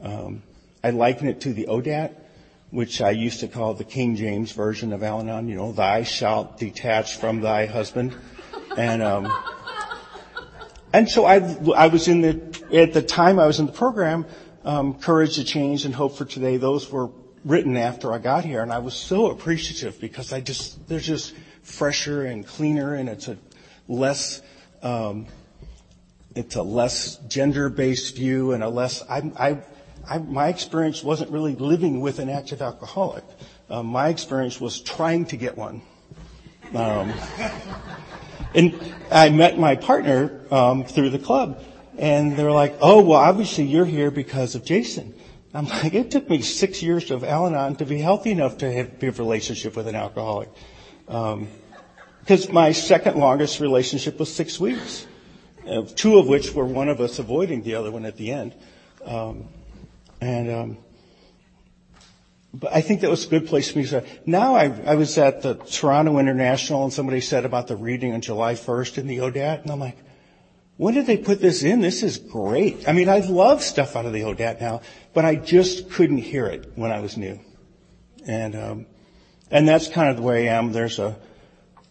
Um, 0.00 0.42
I 0.82 0.90
liken 0.90 1.28
it 1.28 1.40
to 1.42 1.52
the 1.52 1.66
ODAT, 1.66 2.16
which 2.70 3.00
I 3.00 3.10
used 3.10 3.40
to 3.40 3.48
call 3.48 3.74
the 3.74 3.84
King 3.84 4.14
James 4.14 4.52
version 4.52 4.92
of 4.92 5.02
Al-Anon, 5.02 5.48
you 5.48 5.56
know, 5.56 5.72
thou 5.72 6.04
shalt 6.04 6.58
detach 6.58 7.16
from 7.16 7.40
thy 7.40 7.66
husband. 7.66 8.14
And, 8.76 9.02
um, 9.02 9.26
and 10.92 11.08
so 11.08 11.24
I, 11.24 11.36
I 11.76 11.88
was 11.88 12.08
in 12.08 12.20
the, 12.20 12.64
at 12.72 12.92
the 12.92 13.02
time 13.02 13.38
I 13.38 13.46
was 13.46 13.60
in 13.60 13.66
the 13.66 13.72
program, 13.72 14.26
um, 14.64 14.94
Courage 14.94 15.36
to 15.36 15.44
Change 15.44 15.84
and 15.84 15.94
Hope 15.94 16.16
for 16.16 16.24
Today, 16.24 16.56
those 16.56 16.90
were 16.90 17.10
written 17.44 17.76
after 17.76 18.12
I 18.12 18.18
got 18.18 18.44
here 18.44 18.62
and 18.62 18.72
I 18.72 18.78
was 18.78 18.94
so 18.94 19.30
appreciative 19.30 20.00
because 20.00 20.32
I 20.32 20.40
just, 20.40 20.88
they're 20.88 21.00
just 21.00 21.34
fresher 21.62 22.24
and 22.24 22.46
cleaner 22.46 22.94
and 22.94 23.08
it's 23.08 23.28
a 23.28 23.38
less, 23.88 24.42
um, 24.82 25.26
it's 26.34 26.56
a 26.56 26.62
less 26.62 27.16
gender-based 27.28 28.16
view 28.16 28.52
and 28.52 28.62
a 28.62 28.68
less, 28.68 29.02
I, 29.08 29.30
I, 29.38 29.58
I, 30.08 30.18
my 30.18 30.48
experience 30.48 31.02
wasn't 31.02 31.30
really 31.30 31.54
living 31.54 32.00
with 32.00 32.18
an 32.18 32.28
active 32.28 32.62
alcoholic. 32.62 33.24
Um, 33.68 33.86
my 33.86 34.08
experience 34.08 34.60
was 34.60 34.80
trying 34.80 35.26
to 35.26 35.36
get 35.36 35.56
one. 35.56 35.82
Um, 36.74 37.12
and 38.54 38.94
I 39.10 39.30
met 39.30 39.58
my 39.58 39.76
partner 39.76 40.40
um, 40.50 40.84
through 40.84 41.10
the 41.10 41.18
club, 41.18 41.62
and 41.98 42.36
they're 42.36 42.52
like, 42.52 42.76
"Oh, 42.80 43.02
well, 43.02 43.18
obviously 43.18 43.64
you're 43.64 43.84
here 43.84 44.10
because 44.10 44.54
of 44.54 44.64
Jason." 44.64 45.14
I'm 45.52 45.66
like, 45.66 45.94
"It 45.94 46.10
took 46.10 46.28
me 46.30 46.42
six 46.42 46.82
years 46.82 47.10
of 47.10 47.24
Al-Anon 47.24 47.76
to 47.76 47.86
be 47.86 47.98
healthy 47.98 48.30
enough 48.30 48.58
to 48.58 48.72
have, 48.72 48.98
be 48.98 49.08
a 49.08 49.12
relationship 49.12 49.76
with 49.76 49.88
an 49.88 49.96
alcoholic." 49.96 50.48
Because 51.06 52.48
um, 52.48 52.54
my 52.54 52.72
second 52.72 53.16
longest 53.16 53.60
relationship 53.60 54.18
was 54.18 54.32
six 54.32 54.60
weeks, 54.60 55.06
uh, 55.68 55.82
two 55.82 56.18
of 56.18 56.28
which 56.28 56.54
were 56.54 56.64
one 56.64 56.88
of 56.88 57.00
us 57.00 57.18
avoiding 57.18 57.62
the 57.62 57.74
other 57.74 57.90
one 57.90 58.04
at 58.04 58.16
the 58.16 58.30
end. 58.32 58.54
Um, 59.04 59.48
and 60.20 60.50
um, 60.50 60.78
but 62.52 62.72
I 62.72 62.80
think 62.80 63.02
that 63.02 63.10
was 63.10 63.26
a 63.26 63.28
good 63.28 63.46
place 63.46 63.70
for 63.70 63.78
me 63.78 63.84
to 63.84 63.88
start. 63.88 64.06
Now 64.26 64.54
I, 64.56 64.64
I 64.84 64.94
was 64.96 65.16
at 65.18 65.42
the 65.42 65.54
Toronto 65.54 66.18
International 66.18 66.84
and 66.84 66.92
somebody 66.92 67.20
said 67.20 67.44
about 67.44 67.68
the 67.68 67.76
reading 67.76 68.12
on 68.12 68.20
July 68.20 68.54
1st 68.54 68.98
in 68.98 69.06
the 69.06 69.18
ODAT, 69.18 69.62
and 69.62 69.70
I'm 69.70 69.78
like, 69.78 69.98
when 70.76 70.94
did 70.94 71.06
they 71.06 71.18
put 71.18 71.40
this 71.40 71.62
in? 71.62 71.80
This 71.80 72.02
is 72.02 72.16
great. 72.16 72.88
I 72.88 72.92
mean, 72.92 73.08
I 73.08 73.18
love 73.18 73.62
stuff 73.62 73.96
out 73.96 74.06
of 74.06 74.12
the 74.12 74.22
ODAT 74.22 74.60
now, 74.60 74.80
but 75.12 75.24
I 75.24 75.36
just 75.36 75.90
couldn't 75.90 76.18
hear 76.18 76.46
it 76.46 76.72
when 76.74 76.90
I 76.90 77.00
was 77.00 77.16
new. 77.16 77.38
And, 78.26 78.56
um, 78.56 78.86
and 79.50 79.68
that's 79.68 79.88
kind 79.88 80.08
of 80.08 80.16
the 80.16 80.22
way 80.22 80.48
I 80.48 80.54
am. 80.54 80.72
There's 80.72 80.98
a, 80.98 81.18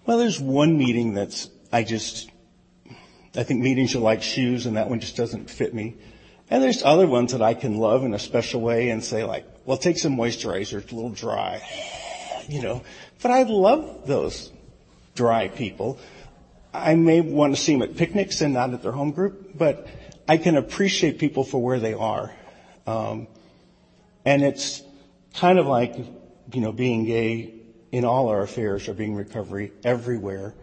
well, 0.05 0.17
there's 0.17 0.39
one 0.39 0.77
meeting 0.77 1.13
that's, 1.13 1.49
I 1.71 1.83
just, 1.83 2.31
I 3.35 3.43
think 3.43 3.61
meetings 3.61 3.95
are 3.95 3.99
like 3.99 4.23
shoes 4.23 4.65
and 4.65 4.75
that 4.75 4.89
one 4.89 4.99
just 4.99 5.15
doesn't 5.15 5.51
fit 5.51 5.71
me. 5.71 5.97
And 6.49 6.63
there's 6.63 6.81
other 6.81 7.05
ones 7.05 7.33
that 7.33 7.43
I 7.43 7.53
can 7.53 7.77
love 7.77 8.03
in 8.03 8.15
a 8.15 8.19
special 8.19 8.59
way 8.59 8.89
and 8.89 9.03
say 9.03 9.23
like, 9.23 9.45
well, 9.69 9.77
take 9.77 9.99
some 9.99 10.17
moisturizer. 10.17 10.79
It's 10.79 10.91
a 10.91 10.95
little 10.95 11.11
dry, 11.11 11.61
you 12.49 12.63
know. 12.63 12.81
But 13.21 13.29
I 13.29 13.43
love 13.43 14.07
those 14.07 14.51
dry 15.13 15.47
people. 15.47 15.99
I 16.73 16.95
may 16.95 17.21
want 17.21 17.55
to 17.55 17.61
see 17.61 17.73
them 17.73 17.83
at 17.83 17.95
picnics 17.95 18.41
and 18.41 18.55
not 18.55 18.73
at 18.73 18.81
their 18.81 18.91
home 18.91 19.11
group, 19.11 19.55
but 19.55 19.85
I 20.27 20.37
can 20.37 20.57
appreciate 20.57 21.19
people 21.19 21.43
for 21.43 21.61
where 21.61 21.79
they 21.79 21.93
are. 21.93 22.33
Um, 22.87 23.27
and 24.25 24.41
it's 24.41 24.81
kind 25.35 25.59
of 25.59 25.67
like, 25.67 25.95
you 26.51 26.61
know, 26.61 26.71
being 26.71 27.05
gay 27.05 27.53
in 27.91 28.05
all 28.05 28.29
our 28.29 28.41
affairs 28.41 28.87
or 28.87 28.95
being 28.95 29.13
recovery 29.13 29.71
everywhere. 29.83 30.55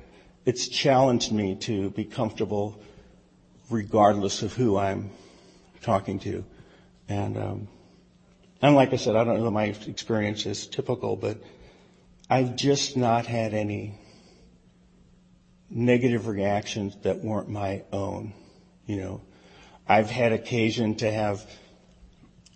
It's 0.45 0.67
challenged 0.67 1.31
me 1.31 1.55
to 1.61 1.91
be 1.91 2.07
comfortable 2.07 2.83
regardless 3.71 4.43
of 4.43 4.53
who 4.53 4.77
I'm 4.77 5.11
talking 5.83 6.19
to. 6.21 6.45
And, 7.09 7.39
um, 7.39 7.69
and 8.67 8.75
like 8.75 8.93
I 8.93 8.97
said, 8.97 9.15
I 9.15 9.23
don't 9.23 9.39
know 9.39 9.45
that 9.45 9.51
my 9.53 9.67
experience 9.87 10.45
is 10.45 10.67
typical, 10.67 11.15
but 11.15 11.39
I've 12.29 12.57
just 12.57 12.97
not 12.97 13.27
had 13.27 13.55
any 13.55 13.95
negative 15.71 16.27
reactions 16.27 16.97
that 17.03 17.23
weren't 17.23 17.49
my 17.49 17.85
own. 17.93 18.33
You 18.87 18.97
know, 18.97 19.21
I've 19.89 20.11
had 20.11 20.33
occasion 20.33 20.97
to 20.97 21.13
have 21.13 21.49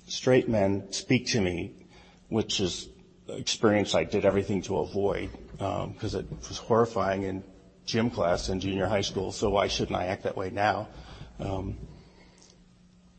straight 0.09 0.49
men 0.49 0.93
speak 0.93 1.29
to 1.29 1.41
me, 1.41 1.75
which 2.29 2.59
is 2.59 2.89
experience 3.29 3.95
I 3.95 4.03
did 4.03 4.25
everything 4.25 4.63
to 4.63 4.79
avoid 4.79 5.31
because 5.53 6.15
um, 6.17 6.21
it 6.23 6.49
was 6.49 6.59
horrifying 6.59 7.23
in 7.23 7.45
gym 7.87 8.11
class 8.11 8.49
in 8.49 8.59
junior 8.59 8.87
high 8.87 9.03
school. 9.03 9.31
So 9.31 9.51
why 9.51 9.69
shouldn't 9.69 9.97
I 9.97 10.07
act 10.07 10.25
that 10.25 10.37
way 10.37 10.51
now? 10.51 10.89
Um, 11.39 11.77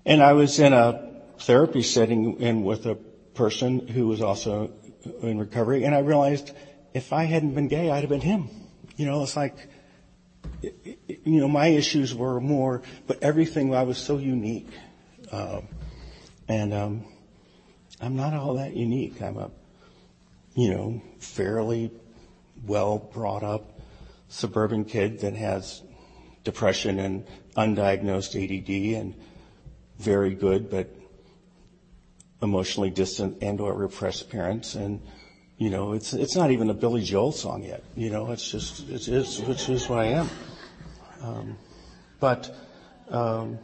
and 0.05 0.21
I 0.21 0.33
was 0.33 0.59
in 0.59 0.73
a 0.73 1.10
therapy 1.41 1.81
setting 1.81 2.39
in 2.39 2.63
with 2.63 2.85
a 2.85 2.95
person 3.33 3.87
who 3.87 4.07
was 4.07 4.21
also 4.21 4.71
in 5.21 5.39
recovery, 5.39 5.83
and 5.83 5.95
I 5.95 5.99
realized 5.99 6.51
if 6.93 7.13
I 7.13 7.23
hadn't 7.23 7.55
been 7.55 7.67
gay, 7.67 7.89
I'd 7.89 8.01
have 8.01 8.09
been 8.09 8.21
him. 8.21 8.49
You 8.97 9.05
know, 9.05 9.23
it's 9.23 9.35
like, 9.35 9.55
you 10.61 11.39
know, 11.39 11.47
my 11.47 11.67
issues 11.67 12.13
were 12.13 12.39
more, 12.39 12.83
but 13.07 13.23
everything 13.23 13.73
I 13.73 13.83
was 13.83 13.97
so 13.97 14.17
unique, 14.17 14.69
um, 15.31 15.67
and 16.47 16.73
um, 16.73 17.05
I'm 17.99 18.15
not 18.15 18.33
all 18.33 18.55
that 18.55 18.75
unique. 18.75 19.21
I'm 19.21 19.37
a, 19.37 19.51
you 20.53 20.71
know, 20.71 21.01
fairly 21.19 21.91
well 22.65 22.97
brought 22.97 23.43
up 23.43 23.79
suburban 24.27 24.85
kid 24.85 25.19
that 25.21 25.33
has 25.33 25.81
depression 26.43 26.99
and 26.99 27.25
undiagnosed 27.57 28.35
ADD 28.35 28.99
and 28.99 29.15
very 29.97 30.33
good 30.33 30.69
but 30.69 30.95
emotionally 32.41 32.89
distant 32.89 33.41
and 33.41 33.59
or 33.61 33.73
repressed 33.73 34.29
parents. 34.29 34.75
And 34.75 35.01
you 35.57 35.69
know 35.69 35.93
it's 35.93 36.13
it's 36.13 36.35
not 36.35 36.51
even 36.51 36.69
a 36.69 36.73
Billy 36.73 37.03
Joel 37.03 37.31
song 37.31 37.63
yet. 37.63 37.83
You 37.95 38.09
know 38.09 38.31
it's 38.31 38.49
just 38.49 38.89
it 38.89 39.07
is 39.07 39.07
it's 39.07 39.39
which 39.39 39.69
is 39.69 39.87
what 39.87 39.99
I 39.99 40.05
am. 40.05 40.29
Um, 41.21 41.57
but 42.19 42.55
um, 43.09 43.59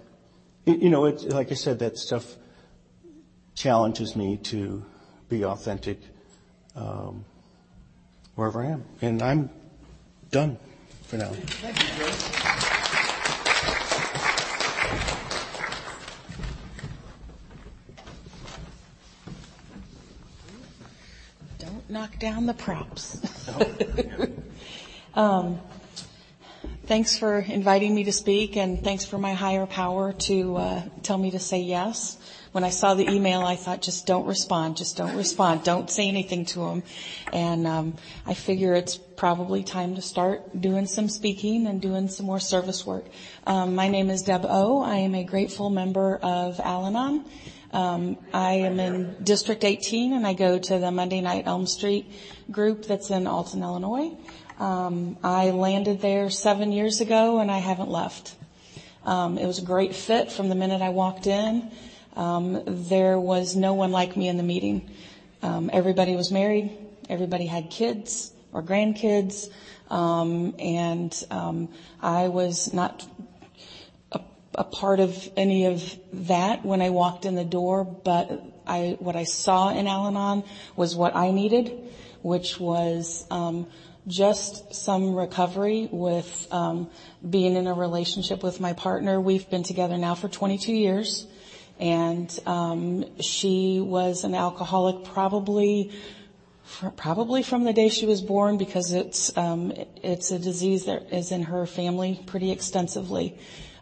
you 0.66 0.90
know 0.90 1.06
it, 1.06 1.24
like 1.24 1.52
I 1.52 1.56
said 1.56 1.80
that 1.80 1.98
stuff 1.98 2.36
challenges 3.56 4.16
me 4.16 4.38
to 4.38 4.86
be 5.30 5.44
authentic 5.44 6.00
um, 6.76 7.26
wherever 8.36 8.62
I 8.62 8.68
am. 8.68 8.86
And 9.02 9.22
I'm 9.22 9.50
done 10.30 10.58
for 11.08 11.18
now. 11.18 11.32
Don't 21.58 21.90
knock 21.90 22.20
down 22.20 22.46
the 22.46 22.54
props. 22.54 23.20
um, 25.16 25.60
thanks 26.86 27.18
for 27.18 27.40
inviting 27.40 27.96
me 27.96 28.04
to 28.04 28.12
speak 28.12 28.58
and 28.58 28.84
thanks 28.84 29.06
for 29.06 29.18
my 29.18 29.34
higher 29.34 29.66
power 29.66 30.14
to 30.14 30.56
uh, 30.58 30.82
tell 31.04 31.18
me 31.18 31.32
to 31.32 31.40
say 31.40 31.60
yes 31.60 32.18
when 32.58 32.64
I 32.64 32.72
saw 32.72 32.96
the 32.96 33.08
email, 33.08 33.42
I 33.42 33.56
thought, 33.56 33.84
just 33.84 34.08
don't 34.08 34.26
respond, 34.26 34.78
just 34.78 34.98
don't 34.98 35.16
respond, 35.16 35.64
don't 35.64 35.92
say 35.92 36.08
anything 36.08 36.46
to 36.46 36.60
them. 36.62 36.84
And 37.32 37.68
um, 37.68 37.94
I 38.26 38.34
figure 38.34 38.74
it's 38.74 38.98
probably 38.98 39.64
time 39.64 39.94
to 39.94 40.02
start 40.02 40.60
doing 40.60 40.88
some 40.88 41.08
speaking 41.08 41.68
and 41.68 41.80
doing 41.80 42.08
some 42.08 42.26
more 42.26 42.40
service 42.40 42.84
work. 42.84 43.06
Um, 43.46 43.76
my 43.76 43.90
name 43.90 44.10
is 44.10 44.24
Deb 44.24 44.44
O. 44.44 44.82
I 44.82 44.96
am 44.96 45.14
a 45.14 45.24
grateful 45.24 45.70
member 45.70 46.18
of 46.18 46.60
Al-Anon. 46.60 47.26
Um, 47.74 48.18
I 48.34 48.54
am 48.54 48.80
in 48.80 49.16
District 49.24 49.64
18 49.64 50.14
and 50.14 50.26
I 50.26 50.34
go 50.34 50.58
to 50.58 50.80
the 50.80 50.90
Monday 50.90 51.22
Night 51.22 51.44
Elm 51.48 51.68
Street 51.68 52.10
group 52.50 52.86
that's 52.86 53.10
in 53.10 53.28
Alton, 53.28 53.62
Illinois. 53.62 54.16
Um, 54.60 55.18
I 55.24 55.52
landed 55.52 56.02
there 56.02 56.30
seven 56.30 56.72
years 56.72 57.02
ago 57.02 57.40
and 57.40 57.52
I 57.52 57.58
haven't 57.58 57.90
left. 57.90 58.36
Um, 59.06 59.38
it 59.38 59.46
was 59.46 59.60
a 59.60 59.66
great 59.66 59.96
fit 59.96 60.32
from 60.32 60.50
the 60.50 60.56
minute 60.56 60.82
I 60.82 60.90
walked 60.90 61.28
in. 61.28 61.72
Um, 62.16 62.64
there 62.66 63.20
was 63.20 63.56
no 63.56 63.74
one 63.74 63.92
like 63.92 64.18
me 64.18 64.28
in 64.28 64.38
the 64.38 64.44
meeting. 64.44 64.90
Um, 65.44 65.70
everybody 65.72 66.16
was 66.16 66.32
married. 66.32 66.72
Everybody 67.10 67.46
had 67.46 67.70
kids 67.70 68.32
or 68.54 68.64
grandkids. 68.64 69.50
Um, 69.90 70.56
and 70.60 71.14
um, 71.32 71.70
I 72.02 72.28
was 72.30 72.74
not 72.74 73.06
a, 74.58 74.64
part 74.64 75.00
of 75.00 75.30
any 75.38 75.66
of 75.66 75.84
that 76.14 76.66
when 76.66 76.82
I 76.82 76.90
walked 76.90 77.26
in 77.26 77.36
the 77.36 77.46
door, 77.46 77.84
but 77.84 78.44
I, 78.66 78.98
what 79.00 79.16
I 79.16 79.24
saw 79.24 79.70
in 79.70 79.88
Al-Anon 79.88 80.44
was 80.76 80.96
what 80.96 81.16
I 81.16 81.32
needed, 81.32 81.92
which 82.22 82.60
was 82.60 83.26
um, 83.30 83.68
just 84.08 84.74
some 84.74 85.14
recovery 85.14 85.88
with 85.92 86.48
um, 86.52 86.90
being 87.28 87.56
in 87.56 87.68
a 87.68 87.74
relationship 87.74 88.44
with 88.44 88.60
my 88.60 88.74
partner. 88.74 89.20
We've 89.22 89.50
been 89.50 89.64
together 89.64 89.98
now 89.98 90.16
for 90.16 90.28
22 90.28 90.74
years 90.74 91.28
and 91.80 92.40
um, 92.46 93.06
she 93.20 93.80
was 93.80 94.24
an 94.24 94.34
alcoholic 94.34 95.06
probably 95.06 95.92
probably 96.98 97.44
from 97.44 97.64
the 97.64 97.72
day 97.72 97.88
she 97.88 98.06
was 98.06 98.22
born 98.22 98.58
because 98.58 98.92
it's 98.92 99.36
um, 99.38 99.72
it's 100.04 100.32
a 100.32 100.40
disease 100.40 100.86
that 100.86 101.14
is 101.14 101.32
in 101.32 101.44
her 101.44 101.66
family 101.66 102.20
pretty 102.26 102.52
extensively. 102.52 103.38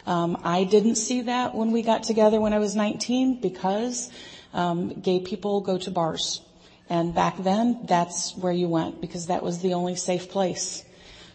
Um, 0.05 0.37
I 0.43 0.63
didn't 0.63 0.95
see 0.95 1.21
that 1.21 1.55
when 1.55 1.71
we 1.71 1.81
got 1.81 2.03
together 2.03 2.39
when 2.39 2.53
I 2.53 2.59
was 2.59 2.75
19 2.75 3.35
because 3.35 4.11
um, 4.53 4.89
gay 4.89 5.19
people 5.19 5.61
go 5.61 5.77
to 5.79 5.91
bars, 5.91 6.41
and 6.89 7.13
back 7.13 7.37
then 7.37 7.79
that's 7.83 8.35
where 8.37 8.53
you 8.53 8.69
went 8.69 9.01
because 9.01 9.27
that 9.27 9.41
was 9.43 9.59
the 9.59 9.73
only 9.73 9.95
safe 9.95 10.29
place. 10.29 10.83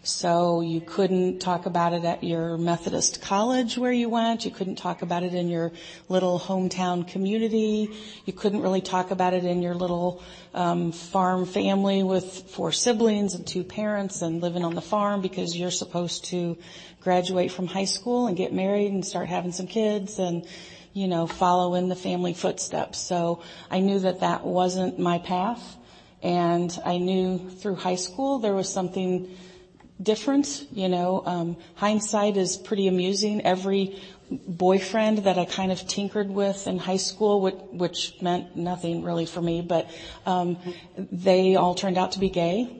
So 0.03 0.61
you 0.61 0.81
couldn't 0.81 1.41
talk 1.41 1.67
about 1.67 1.93
it 1.93 2.03
at 2.05 2.23
your 2.23 2.57
Methodist 2.57 3.21
college 3.21 3.77
where 3.77 3.91
you 3.91 4.09
went. 4.09 4.45
You 4.45 4.49
couldn't 4.49 4.77
talk 4.77 5.03
about 5.03 5.21
it 5.21 5.35
in 5.35 5.47
your 5.47 5.71
little 6.09 6.39
hometown 6.39 7.07
community. 7.07 7.91
You 8.25 8.33
couldn't 8.33 8.61
really 8.61 8.81
talk 8.81 9.11
about 9.11 9.35
it 9.35 9.45
in 9.45 9.61
your 9.61 9.75
little 9.75 10.23
um, 10.55 10.91
farm 10.91 11.45
family 11.45 12.01
with 12.01 12.49
four 12.49 12.71
siblings 12.71 13.35
and 13.35 13.45
two 13.45 13.63
parents 13.63 14.23
and 14.23 14.41
living 14.41 14.65
on 14.65 14.73
the 14.73 14.81
farm 14.81 15.21
because 15.21 15.55
you're 15.55 15.69
supposed 15.69 16.25
to 16.25 16.57
graduate 17.01 17.51
from 17.51 17.67
high 17.67 17.85
school 17.85 18.25
and 18.25 18.35
get 18.35 18.51
married 18.51 18.91
and 18.91 19.05
start 19.05 19.29
having 19.29 19.51
some 19.51 19.67
kids 19.67 20.17
and 20.17 20.47
you 20.93 21.07
know 21.07 21.27
follow 21.27 21.75
in 21.75 21.89
the 21.89 21.95
family 21.95 22.33
footsteps. 22.33 22.97
So 22.97 23.43
I 23.69 23.81
knew 23.81 23.99
that 23.99 24.21
that 24.21 24.43
wasn't 24.43 24.97
my 24.97 25.19
path, 25.19 25.77
and 26.23 26.75
I 26.83 26.97
knew 26.97 27.51
through 27.51 27.75
high 27.75 27.95
school 27.95 28.39
there 28.39 28.55
was 28.55 28.67
something 28.67 29.29
different. 30.01 30.67
You 30.71 30.89
know, 30.89 31.23
um, 31.25 31.57
hindsight 31.75 32.37
is 32.37 32.57
pretty 32.57 32.87
amusing. 32.87 33.41
Every 33.41 34.01
boyfriend 34.31 35.19
that 35.19 35.37
I 35.37 35.45
kind 35.45 35.71
of 35.71 35.85
tinkered 35.87 36.29
with 36.29 36.65
in 36.67 36.77
high 36.77 36.97
school, 36.97 37.41
which, 37.41 37.55
which 37.71 38.21
meant 38.21 38.55
nothing 38.55 39.03
really 39.03 39.25
for 39.25 39.41
me, 39.41 39.61
but 39.61 39.89
um, 40.25 40.57
they 40.97 41.55
all 41.55 41.75
turned 41.75 41.97
out 41.97 42.13
to 42.13 42.19
be 42.19 42.29
gay. 42.29 42.77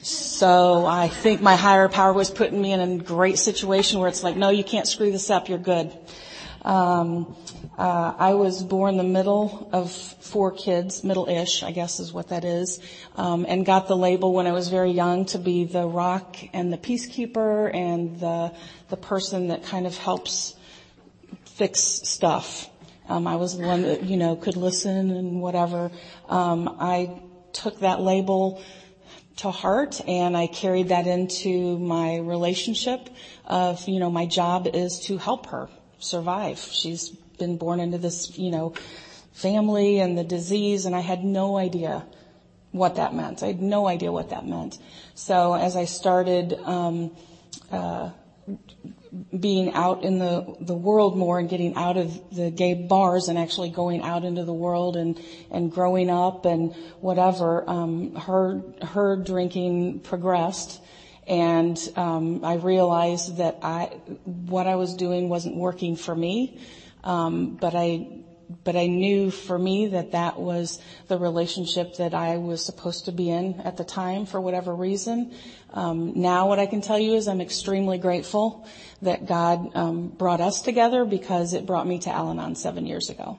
So 0.00 0.86
I 0.86 1.08
think 1.08 1.42
my 1.42 1.56
higher 1.56 1.88
power 1.88 2.12
was 2.12 2.30
putting 2.30 2.62
me 2.62 2.72
in 2.72 2.80
a 2.80 2.98
great 2.98 3.38
situation 3.38 3.98
where 3.98 4.08
it's 4.08 4.22
like, 4.22 4.36
no, 4.36 4.50
you 4.50 4.62
can't 4.62 4.86
screw 4.86 5.10
this 5.10 5.30
up. 5.30 5.48
You're 5.48 5.58
good. 5.58 5.92
Um, 6.66 7.36
uh, 7.78 8.14
I 8.18 8.34
was 8.34 8.64
born 8.64 8.96
the 8.96 9.04
middle 9.04 9.70
of 9.72 9.92
four 9.92 10.50
kids, 10.50 11.04
middle-ish, 11.04 11.62
I 11.62 11.70
guess 11.70 12.00
is 12.00 12.12
what 12.12 12.30
that 12.30 12.44
is, 12.44 12.80
um, 13.14 13.46
and 13.48 13.64
got 13.64 13.86
the 13.86 13.96
label 13.96 14.32
when 14.32 14.48
I 14.48 14.52
was 14.52 14.68
very 14.68 14.90
young 14.90 15.26
to 15.26 15.38
be 15.38 15.64
the 15.64 15.86
rock 15.86 16.36
and 16.52 16.72
the 16.72 16.76
peacekeeper 16.78 17.72
and 17.72 18.18
the 18.18 18.52
the 18.88 18.96
person 18.96 19.48
that 19.48 19.62
kind 19.62 19.86
of 19.86 19.96
helps 19.96 20.56
fix 21.44 21.80
stuff. 21.80 22.68
Um, 23.08 23.28
I 23.28 23.36
was 23.36 23.56
the 23.56 23.64
one 23.64 23.82
that 23.82 24.02
you 24.02 24.16
know 24.16 24.34
could 24.34 24.56
listen 24.56 25.12
and 25.12 25.40
whatever. 25.40 25.92
Um, 26.28 26.76
I 26.80 27.22
took 27.52 27.78
that 27.80 28.00
label 28.00 28.60
to 29.36 29.52
heart 29.52 30.00
and 30.08 30.36
I 30.36 30.48
carried 30.48 30.88
that 30.88 31.06
into 31.06 31.78
my 31.78 32.16
relationship 32.16 33.08
of 33.44 33.86
you 33.86 34.00
know 34.00 34.10
my 34.10 34.26
job 34.26 34.66
is 34.72 34.98
to 35.06 35.18
help 35.18 35.46
her 35.46 35.68
survive. 35.98 36.58
She's 36.58 37.10
been 37.38 37.56
born 37.56 37.80
into 37.80 37.98
this, 37.98 38.38
you 38.38 38.50
know, 38.50 38.74
family 39.32 40.00
and 40.00 40.16
the 40.16 40.24
disease 40.24 40.86
and 40.86 40.94
I 40.94 41.00
had 41.00 41.24
no 41.24 41.56
idea 41.56 42.06
what 42.72 42.96
that 42.96 43.14
meant. 43.14 43.42
I 43.42 43.46
had 43.48 43.62
no 43.62 43.86
idea 43.86 44.12
what 44.12 44.30
that 44.30 44.46
meant. 44.46 44.78
So 45.14 45.54
as 45.54 45.76
I 45.76 45.84
started, 45.84 46.54
um, 46.64 47.10
uh, 47.70 48.10
being 49.38 49.72
out 49.72 50.02
in 50.02 50.18
the 50.18 50.56
the 50.60 50.74
world 50.74 51.16
more 51.16 51.38
and 51.38 51.48
getting 51.48 51.74
out 51.74 51.96
of 51.96 52.34
the 52.34 52.50
gay 52.50 52.74
bars 52.74 53.28
and 53.28 53.38
actually 53.38 53.70
going 53.70 54.02
out 54.02 54.24
into 54.24 54.44
the 54.44 54.52
world 54.52 54.96
and 54.96 55.20
and 55.50 55.72
growing 55.72 56.10
up 56.10 56.44
and 56.44 56.74
whatever 57.00 57.68
um 57.68 58.14
her 58.14 58.62
her 58.82 59.16
drinking 59.16 60.00
progressed 60.00 60.80
and 61.26 61.78
um 61.96 62.44
I 62.44 62.54
realized 62.54 63.36
that 63.36 63.58
I 63.62 63.90
what 64.24 64.66
I 64.66 64.76
was 64.76 64.94
doing 64.94 65.28
wasn't 65.28 65.56
working 65.56 65.96
for 65.96 66.14
me 66.14 66.54
Um, 67.04 67.56
but 67.60 67.74
I 67.74 68.06
but 68.64 68.76
I 68.76 68.86
knew 68.86 69.30
for 69.30 69.58
me 69.58 69.88
that 69.88 70.12
that 70.12 70.38
was 70.38 70.78
the 71.08 71.18
relationship 71.18 71.96
that 71.96 72.14
I 72.14 72.36
was 72.38 72.64
supposed 72.64 73.06
to 73.06 73.12
be 73.12 73.28
in 73.30 73.60
at 73.64 73.76
the 73.76 73.84
time 73.84 74.24
for 74.24 74.40
whatever 74.40 74.74
reason. 74.74 75.32
Um, 75.72 76.12
now 76.14 76.46
what 76.46 76.58
I 76.60 76.66
can 76.66 76.80
tell 76.80 76.98
you 76.98 77.14
is 77.14 77.26
I'm 77.26 77.40
extremely 77.40 77.98
grateful 77.98 78.64
that 79.02 79.26
God 79.26 79.68
um, 79.74 80.08
brought 80.08 80.40
us 80.40 80.60
together 80.60 81.04
because 81.04 81.54
it 81.54 81.66
brought 81.66 81.86
me 81.88 81.98
to 82.00 82.10
Al-Anon 82.10 82.54
seven 82.54 82.86
years 82.86 83.10
ago. 83.10 83.38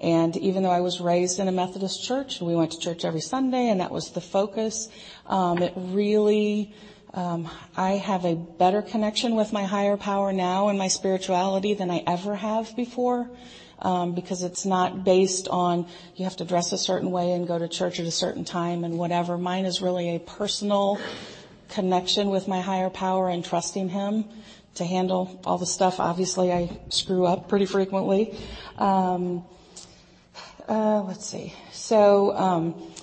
And 0.00 0.36
even 0.36 0.62
though 0.62 0.70
I 0.70 0.80
was 0.80 1.00
raised 1.00 1.38
in 1.40 1.48
a 1.48 1.52
Methodist 1.52 2.04
church, 2.04 2.40
we 2.40 2.54
went 2.54 2.72
to 2.72 2.78
church 2.78 3.04
every 3.04 3.20
Sunday, 3.20 3.68
and 3.68 3.80
that 3.80 3.90
was 3.90 4.10
the 4.10 4.20
focus. 4.20 4.88
Um, 5.26 5.62
it 5.62 5.72
really, 5.76 6.72
um, 7.14 7.48
I 7.76 7.92
have 7.92 8.24
a 8.24 8.34
better 8.34 8.82
connection 8.82 9.36
with 9.36 9.52
my 9.52 9.64
higher 9.64 9.96
power 9.96 10.32
now 10.32 10.68
and 10.68 10.76
my 10.76 10.88
spirituality 10.88 11.74
than 11.74 11.90
I 11.90 12.02
ever 12.06 12.34
have 12.34 12.74
before 12.74 13.30
um, 13.78 14.14
because 14.14 14.42
it's 14.42 14.66
not 14.66 15.04
based 15.04 15.46
on 15.48 15.86
you 16.16 16.24
have 16.24 16.36
to 16.36 16.44
dress 16.44 16.72
a 16.72 16.78
certain 16.78 17.10
way 17.10 17.32
and 17.32 17.46
go 17.46 17.58
to 17.58 17.68
church 17.68 18.00
at 18.00 18.06
a 18.06 18.10
certain 18.10 18.44
time 18.44 18.82
and 18.82 18.98
whatever. 18.98 19.38
Mine 19.38 19.64
is 19.64 19.80
really 19.80 20.16
a 20.16 20.18
personal 20.18 20.98
connection 21.68 22.30
with 22.30 22.48
my 22.48 22.60
higher 22.60 22.90
power 22.90 23.28
and 23.28 23.44
trusting 23.44 23.90
Him 23.90 24.24
to 24.74 24.84
handle 24.84 25.40
all 25.44 25.58
the 25.58 25.66
stuff. 25.66 26.00
Obviously, 26.00 26.52
I 26.52 26.80
screw 26.88 27.26
up 27.26 27.48
pretty 27.48 27.66
frequently. 27.66 28.36
Um, 28.76 29.44
uh, 30.68 31.02
let's 31.02 31.26
see. 31.26 31.52
So 31.72 32.34
um, 32.34 32.93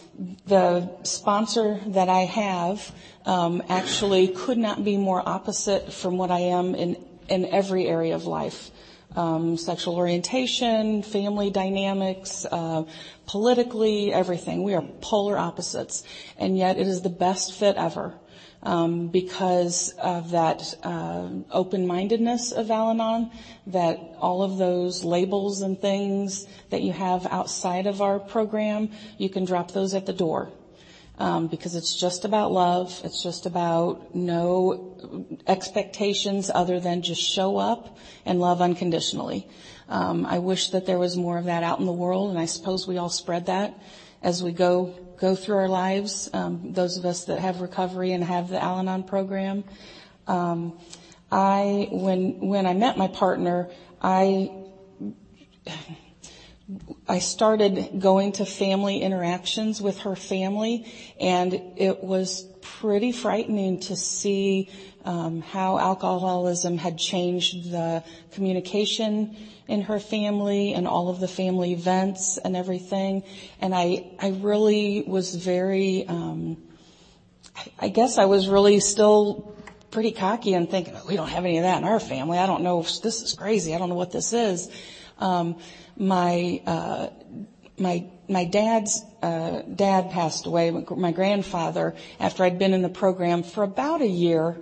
the 0.46 1.04
sponsor 1.04 1.80
that 1.88 2.10
I 2.10 2.22
have 2.22 2.94
um, 3.26 3.64
actually 3.70 4.30
could 4.30 4.58
not 4.58 4.84
be 4.84 4.98
more 4.98 5.22
opposite 5.28 5.94
from 5.94 6.18
what 6.18 6.32
I 6.32 6.40
am 6.40 6.76
in 6.76 6.98
in 7.30 7.46
every 7.46 7.88
area 7.88 8.14
of 8.14 8.26
life 8.26 8.72
um, 9.16 9.58
sexual 9.58 9.96
orientation, 9.96 11.04
family 11.04 11.50
dynamics, 11.50 12.46
uh, 12.46 12.84
politically, 13.26 14.14
everything. 14.14 14.64
We 14.64 14.74
are 14.74 14.84
polar 15.02 15.38
opposites, 15.38 16.04
and 16.38 16.58
yet 16.58 16.78
it 16.78 16.88
is 16.88 17.02
the 17.02 17.10
best 17.10 17.54
fit 17.54 17.76
ever. 17.76 18.14
Um, 18.64 19.08
because 19.08 19.90
of 19.98 20.32
that 20.32 20.76
uh, 20.84 21.30
open-mindedness 21.50 22.52
of 22.52 22.70
Al-Anon, 22.70 23.32
that 23.66 24.00
all 24.20 24.44
of 24.44 24.60
those 24.60 25.04
labels 25.04 25.62
and 25.62 25.82
things 25.82 26.46
that 26.70 26.84
you 26.84 26.92
have 26.92 27.26
outside 27.26 27.88
of 27.88 28.04
our 28.04 28.20
program, 28.20 28.92
you 29.18 29.30
can 29.30 29.46
drop 29.46 29.72
those 29.72 29.96
at 29.96 30.06
the 30.06 30.14
door 30.14 30.52
um, 31.22 31.48
because 31.48 31.76
it's 31.76 31.96
just 31.96 32.26
about 32.26 32.52
love. 32.52 33.00
It's 33.04 33.22
just 33.22 33.46
about 33.46 34.16
no 34.16 34.98
expectations 35.48 36.50
other 36.54 36.80
than 36.80 37.04
just 37.04 37.22
show 37.22 37.58
up 37.58 37.98
and 38.26 38.40
love 38.40 38.62
unconditionally. 38.62 39.48
Um, 39.88 40.26
I 40.26 40.40
wish 40.40 40.70
that 40.70 40.86
there 40.86 40.98
was 40.98 41.18
more 41.18 41.38
of 41.38 41.46
that 41.46 41.64
out 41.64 41.80
in 41.80 41.86
the 41.86 41.92
world, 41.92 42.32
and 42.32 42.40
I 42.40 42.46
suppose 42.46 42.88
we 42.88 42.98
all 42.98 43.10
spread 43.10 43.48
that 43.48 43.78
as 44.24 44.44
we 44.44 44.52
go 44.52 44.96
go 45.22 45.36
through 45.36 45.58
our 45.58 45.70
lives. 45.70 46.30
Um, 46.34 46.74
those 46.74 46.98
of 46.98 47.06
us 47.06 47.26
that 47.26 47.40
have 47.40 47.62
recovery 47.62 48.12
and 48.12 48.24
have 48.24 48.50
the 48.50 48.62
Al-Anon 48.62 49.04
program. 49.04 49.64
Um, 50.28 50.80
I 51.32 51.88
when 51.92 52.40
when 52.42 52.66
I 52.66 52.74
met 52.74 52.98
my 52.98 53.08
partner, 53.08 53.70
I 54.02 54.52
I 57.08 57.20
started 57.20 58.00
going 58.00 58.34
to 58.34 58.46
family 58.46 59.02
interactions 59.02 59.82
with 59.82 60.00
her 60.00 60.16
family, 60.16 60.92
and 61.20 61.54
it 61.78 62.04
was 62.04 62.51
pretty 62.80 63.12
frightening 63.12 63.80
to 63.80 63.96
see 63.96 64.70
um, 65.04 65.42
how 65.42 65.78
alcoholism 65.80 66.78
had 66.78 66.98
changed 66.98 67.72
the 67.72 68.04
communication 68.32 69.36
in 69.68 69.82
her 69.82 70.00
family 70.00 70.74
and 70.74 70.88
all 70.88 71.10
of 71.10 71.20
the 71.20 71.28
family 71.28 71.74
events 71.74 72.38
and 72.38 72.56
everything. 72.56 73.24
And 73.60 73.74
I, 73.74 74.12
I 74.20 74.30
really 74.30 75.04
was 75.06 75.36
very, 75.36 76.08
um, 76.08 76.58
I 77.80 77.90
guess 77.90 78.18
I 78.18 78.26
was 78.26 78.48
really 78.48 78.80
still 78.80 79.56
pretty 79.92 80.12
cocky 80.12 80.54
and 80.54 80.70
thinking, 80.70 80.96
we 81.08 81.16
don't 81.16 81.30
have 81.30 81.46
any 81.46 81.58
of 81.58 81.64
that 81.64 81.78
in 81.78 81.84
our 81.84 82.00
family. 82.00 82.38
I 82.38 82.48
don't 82.48 82.64
know 82.64 82.80
if 82.82 83.02
this 83.02 83.22
is 83.22 83.34
crazy. 83.34 83.76
I 83.76 83.78
don't 83.78 83.90
know 83.90 83.96
what 83.96 84.12
this 84.12 84.34
is. 84.34 84.70
Um, 85.20 85.58
my 85.98 86.62
uh, 86.66 87.08
my 87.78 88.06
my 88.28 88.46
dad's 88.46 89.04
uh, 89.22 89.62
dad 89.74 90.12
passed 90.12 90.46
away. 90.46 90.72
My 90.72 91.12
grandfather 91.12 91.96
after 92.20 92.44
I'd 92.44 92.60
been 92.60 92.74
in 92.74 92.82
the 92.82 92.90
program 92.90 93.44
for 93.44 93.64
about 93.64 94.02
a 94.02 94.08
year, 94.08 94.58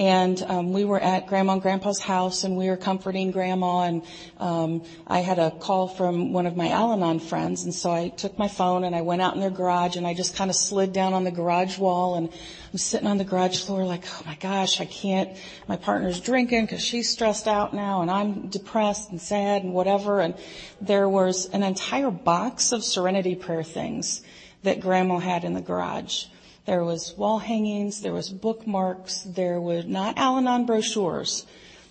and 0.00 0.42
um, 0.48 0.72
we 0.72 0.86
were 0.86 0.98
at 0.98 1.26
Grandma 1.26 1.52
and 1.52 1.62
Grandpa's 1.62 2.00
house, 2.00 2.44
and 2.44 2.56
we 2.56 2.70
were 2.70 2.78
comforting 2.78 3.32
Grandma. 3.32 3.82
And 3.82 4.02
um, 4.38 4.82
I 5.06 5.18
had 5.18 5.38
a 5.38 5.50
call 5.50 5.88
from 5.88 6.32
one 6.32 6.46
of 6.46 6.56
my 6.56 6.70
Al-Anon 6.70 7.20
friends, 7.20 7.64
and 7.64 7.74
so 7.74 7.92
I 7.92 8.08
took 8.08 8.38
my 8.38 8.48
phone 8.48 8.84
and 8.84 8.96
I 8.96 9.02
went 9.02 9.20
out 9.20 9.34
in 9.34 9.40
their 9.40 9.50
garage, 9.50 9.96
and 9.96 10.06
I 10.06 10.14
just 10.14 10.34
kind 10.34 10.48
of 10.48 10.56
slid 10.56 10.94
down 10.94 11.12
on 11.12 11.24
the 11.24 11.30
garage 11.30 11.76
wall, 11.76 12.14
and 12.14 12.30
I'm 12.72 12.78
sitting 12.78 13.06
on 13.06 13.18
the 13.18 13.24
garage 13.24 13.62
floor 13.62 13.84
like, 13.84 14.04
oh 14.06 14.22
my 14.24 14.36
gosh, 14.36 14.80
I 14.80 14.86
can't. 14.86 15.36
My 15.68 15.76
partner's 15.76 16.18
drinking 16.18 16.64
because 16.64 16.82
she's 16.82 17.10
stressed 17.10 17.46
out 17.46 17.74
now, 17.74 18.00
and 18.00 18.10
I'm 18.10 18.48
depressed 18.48 19.10
and 19.10 19.20
sad 19.20 19.64
and 19.64 19.74
whatever. 19.74 20.22
And 20.22 20.34
there 20.80 21.10
was 21.10 21.44
an 21.50 21.62
entire 21.62 22.10
box 22.10 22.72
of 22.72 22.82
Serenity 22.82 23.34
prayer 23.34 23.62
things 23.62 24.22
that 24.62 24.80
Grandma 24.80 25.18
had 25.18 25.44
in 25.44 25.52
the 25.52 25.60
garage. 25.60 26.24
There 26.70 26.84
was 26.84 27.16
wall 27.16 27.40
hangings, 27.40 28.00
there 28.00 28.12
was 28.12 28.30
bookmarks, 28.30 29.22
there 29.22 29.60
were 29.60 29.82
not 29.82 30.16
Al-Anon 30.16 30.66
brochures, 30.66 31.44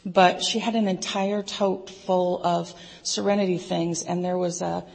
but 0.05 0.41
she 0.41 0.59
had 0.59 0.73
an 0.73 0.87
entire 0.87 1.43
tote 1.43 1.89
full 1.89 2.41
of 2.45 2.73
serenity 3.03 3.57
things 3.57 4.03
and 4.03 4.23
there 4.23 4.37
was 4.37 4.61
a 4.61 4.85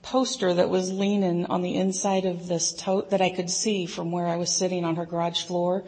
poster 0.00 0.54
that 0.54 0.70
was 0.70 0.90
leaning 0.90 1.44
on 1.44 1.60
the 1.60 1.74
inside 1.74 2.24
of 2.24 2.48
this 2.48 2.72
tote 2.72 3.10
that 3.10 3.20
I 3.20 3.28
could 3.28 3.50
see 3.50 3.84
from 3.84 4.12
where 4.12 4.28
I 4.28 4.36
was 4.36 4.50
sitting 4.50 4.82
on 4.82 4.96
her 4.96 5.04
garage 5.04 5.42
floor. 5.42 5.84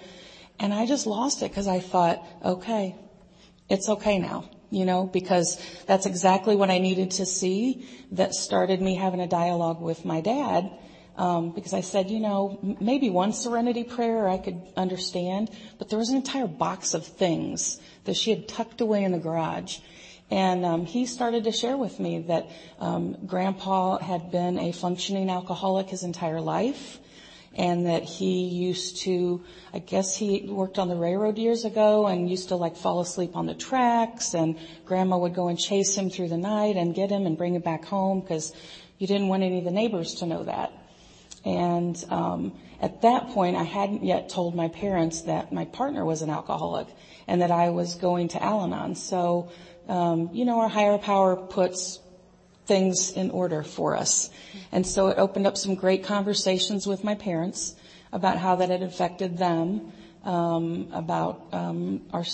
And 0.60 0.74
I 0.74 0.84
just 0.84 1.06
lost 1.06 1.40
it 1.40 1.50
because 1.50 1.66
I 1.66 1.80
thought, 1.80 2.22
okay, 2.44 2.94
it's 3.70 3.88
okay 3.88 4.18
now, 4.18 4.50
you 4.68 4.84
know, 4.84 5.06
because 5.06 5.58
that's 5.86 6.04
exactly 6.04 6.56
what 6.56 6.68
I 6.68 6.76
needed 6.76 7.12
to 7.12 7.24
see 7.24 7.88
that 8.12 8.34
started 8.34 8.82
me 8.82 8.96
having 8.96 9.20
a 9.20 9.26
dialogue 9.26 9.80
with 9.80 10.04
my 10.04 10.20
dad 10.20 10.70
um, 11.16 11.50
because 11.50 11.72
I 11.72 11.80
said, 11.80 12.10
you 12.10 12.20
know, 12.20 12.76
maybe 12.80 13.10
one 13.10 13.32
serenity 13.32 13.84
prayer 13.84 14.28
I 14.28 14.38
could 14.38 14.60
understand, 14.76 15.50
but 15.78 15.88
there 15.88 15.98
was 15.98 16.10
an 16.10 16.16
entire 16.16 16.46
box 16.46 16.94
of 16.94 17.06
things 17.06 17.80
that 18.04 18.16
she 18.16 18.30
had 18.30 18.46
tucked 18.46 18.80
away 18.80 19.02
in 19.02 19.12
the 19.12 19.18
garage. 19.18 19.78
And 20.30 20.64
um, 20.64 20.86
he 20.86 21.06
started 21.06 21.44
to 21.44 21.52
share 21.52 21.76
with 21.76 22.00
me 22.00 22.22
that 22.22 22.48
um, 22.80 23.16
Grandpa 23.26 23.98
had 23.98 24.30
been 24.30 24.58
a 24.58 24.72
functioning 24.72 25.30
alcoholic 25.30 25.88
his 25.88 26.02
entire 26.02 26.40
life, 26.40 26.98
and 27.54 27.86
that 27.86 28.02
he 28.02 28.48
used 28.48 28.98
to, 28.98 29.42
I 29.72 29.78
guess 29.78 30.14
he 30.14 30.46
worked 30.46 30.78
on 30.78 30.88
the 30.88 30.96
railroad 30.96 31.38
years 31.38 31.64
ago 31.64 32.06
and 32.06 32.28
used 32.28 32.48
to 32.48 32.56
like 32.56 32.76
fall 32.76 33.00
asleep 33.00 33.34
on 33.34 33.46
the 33.46 33.54
tracks, 33.54 34.34
and 34.34 34.58
Grandma 34.84 35.16
would 35.16 35.34
go 35.34 35.48
and 35.48 35.58
chase 35.58 35.96
him 35.96 36.10
through 36.10 36.28
the 36.28 36.36
night 36.36 36.76
and 36.76 36.94
get 36.94 37.08
him 37.08 37.24
and 37.24 37.38
bring 37.38 37.54
him 37.54 37.62
back 37.62 37.86
home 37.86 38.20
because 38.20 38.52
you 38.98 39.06
didn't 39.06 39.28
want 39.28 39.42
any 39.42 39.58
of 39.58 39.64
the 39.64 39.70
neighbors 39.70 40.14
to 40.16 40.26
know 40.26 40.44
that. 40.44 40.72
And 41.46 42.04
um, 42.10 42.52
at 42.82 43.02
that 43.02 43.28
point, 43.28 43.56
I 43.56 43.62
hadn't 43.62 44.04
yet 44.04 44.28
told 44.28 44.56
my 44.56 44.66
parents 44.66 45.22
that 45.22 45.52
my 45.52 45.64
partner 45.64 46.04
was 46.04 46.20
an 46.20 46.28
alcoholic 46.28 46.88
and 47.28 47.40
that 47.40 47.52
I 47.52 47.70
was 47.70 47.94
going 47.94 48.28
to 48.28 48.42
Al-Anon. 48.42 48.96
So, 48.96 49.50
um, 49.88 50.30
you 50.32 50.44
know, 50.44 50.58
our 50.60 50.68
higher 50.68 50.98
power 50.98 51.36
puts 51.36 52.00
things 52.66 53.12
in 53.12 53.30
order 53.30 53.62
for 53.62 53.96
us. 53.96 54.28
And 54.72 54.84
so 54.84 55.06
it 55.06 55.18
opened 55.18 55.46
up 55.46 55.56
some 55.56 55.76
great 55.76 56.02
conversations 56.02 56.84
with 56.84 57.04
my 57.04 57.14
parents 57.14 57.76
about 58.12 58.38
how 58.38 58.56
that 58.56 58.68
had 58.68 58.82
affected 58.82 59.38
them. 59.38 59.92
Um, 60.24 60.88
about 60.92 61.46
um, 61.52 62.00
our 62.12 62.24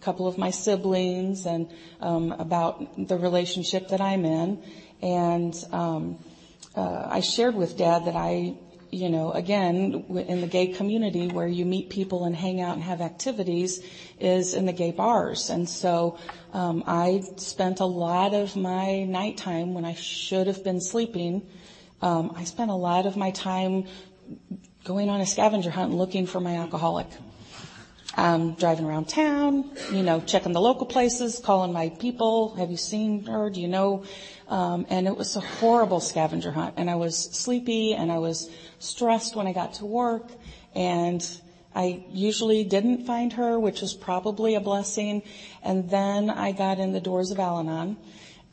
couple 0.00 0.26
of 0.26 0.36
my 0.36 0.50
siblings 0.50 1.46
and 1.46 1.70
um, 2.00 2.32
about 2.32 3.06
the 3.06 3.16
relationship 3.16 3.90
that 3.90 4.00
I'm 4.00 4.24
in, 4.24 4.60
and 5.00 5.54
um, 5.70 6.18
uh, 6.76 7.08
I 7.10 7.20
shared 7.20 7.54
with 7.54 7.76
Dad 7.78 8.04
that 8.04 8.16
I, 8.16 8.54
you 8.90 9.08
know, 9.08 9.32
again, 9.32 10.04
in 10.28 10.42
the 10.42 10.46
gay 10.46 10.68
community 10.68 11.26
where 11.28 11.46
you 11.46 11.64
meet 11.64 11.88
people 11.88 12.24
and 12.24 12.36
hang 12.36 12.60
out 12.60 12.74
and 12.74 12.82
have 12.82 13.00
activities 13.00 13.82
is 14.20 14.52
in 14.52 14.66
the 14.66 14.72
gay 14.72 14.92
bars. 14.92 15.48
And 15.48 15.68
so 15.68 16.18
um, 16.52 16.84
I 16.86 17.22
spent 17.38 17.80
a 17.80 17.86
lot 17.86 18.34
of 18.34 18.56
my 18.56 19.04
nighttime 19.04 19.72
when 19.72 19.84
I 19.84 19.94
should 19.94 20.46
have 20.46 20.62
been 20.62 20.80
sleeping. 20.80 21.48
Um, 22.02 22.34
I 22.36 22.44
spent 22.44 22.70
a 22.70 22.74
lot 22.74 23.06
of 23.06 23.16
my 23.16 23.30
time 23.30 23.86
going 24.84 25.08
on 25.08 25.20
a 25.20 25.26
scavenger 25.26 25.70
hunt 25.70 25.92
looking 25.92 26.26
for 26.26 26.40
my 26.40 26.56
alcoholic. 26.56 27.06
Um, 28.18 28.54
driving 28.54 28.86
around 28.86 29.10
town, 29.10 29.70
you 29.92 30.02
know, 30.02 30.20
checking 30.20 30.52
the 30.52 30.60
local 30.60 30.86
places, 30.86 31.38
calling 31.38 31.72
my 31.72 31.90
people. 31.90 32.54
Have 32.56 32.70
you 32.70 32.78
seen 32.78 33.26
her? 33.26 33.50
Do 33.50 33.60
you 33.60 33.68
know? 33.68 34.04
Um, 34.48 34.86
and 34.88 35.06
it 35.06 35.14
was 35.14 35.36
a 35.36 35.40
horrible 35.40 36.00
scavenger 36.00 36.50
hunt. 36.50 36.74
And 36.78 36.88
I 36.88 36.94
was 36.94 37.16
sleepy 37.16 37.92
and 37.92 38.10
I 38.10 38.18
was 38.18 38.48
stressed 38.78 39.36
when 39.36 39.46
I 39.46 39.52
got 39.52 39.74
to 39.74 39.84
work. 39.84 40.30
And 40.74 41.22
I 41.74 42.04
usually 42.10 42.64
didn't 42.64 43.04
find 43.04 43.34
her, 43.34 43.60
which 43.60 43.82
was 43.82 43.92
probably 43.92 44.54
a 44.54 44.60
blessing. 44.60 45.22
And 45.62 45.90
then 45.90 46.30
I 46.30 46.52
got 46.52 46.78
in 46.78 46.92
the 46.92 47.00
doors 47.00 47.30
of 47.30 47.38
Al-Anon. 47.38 47.98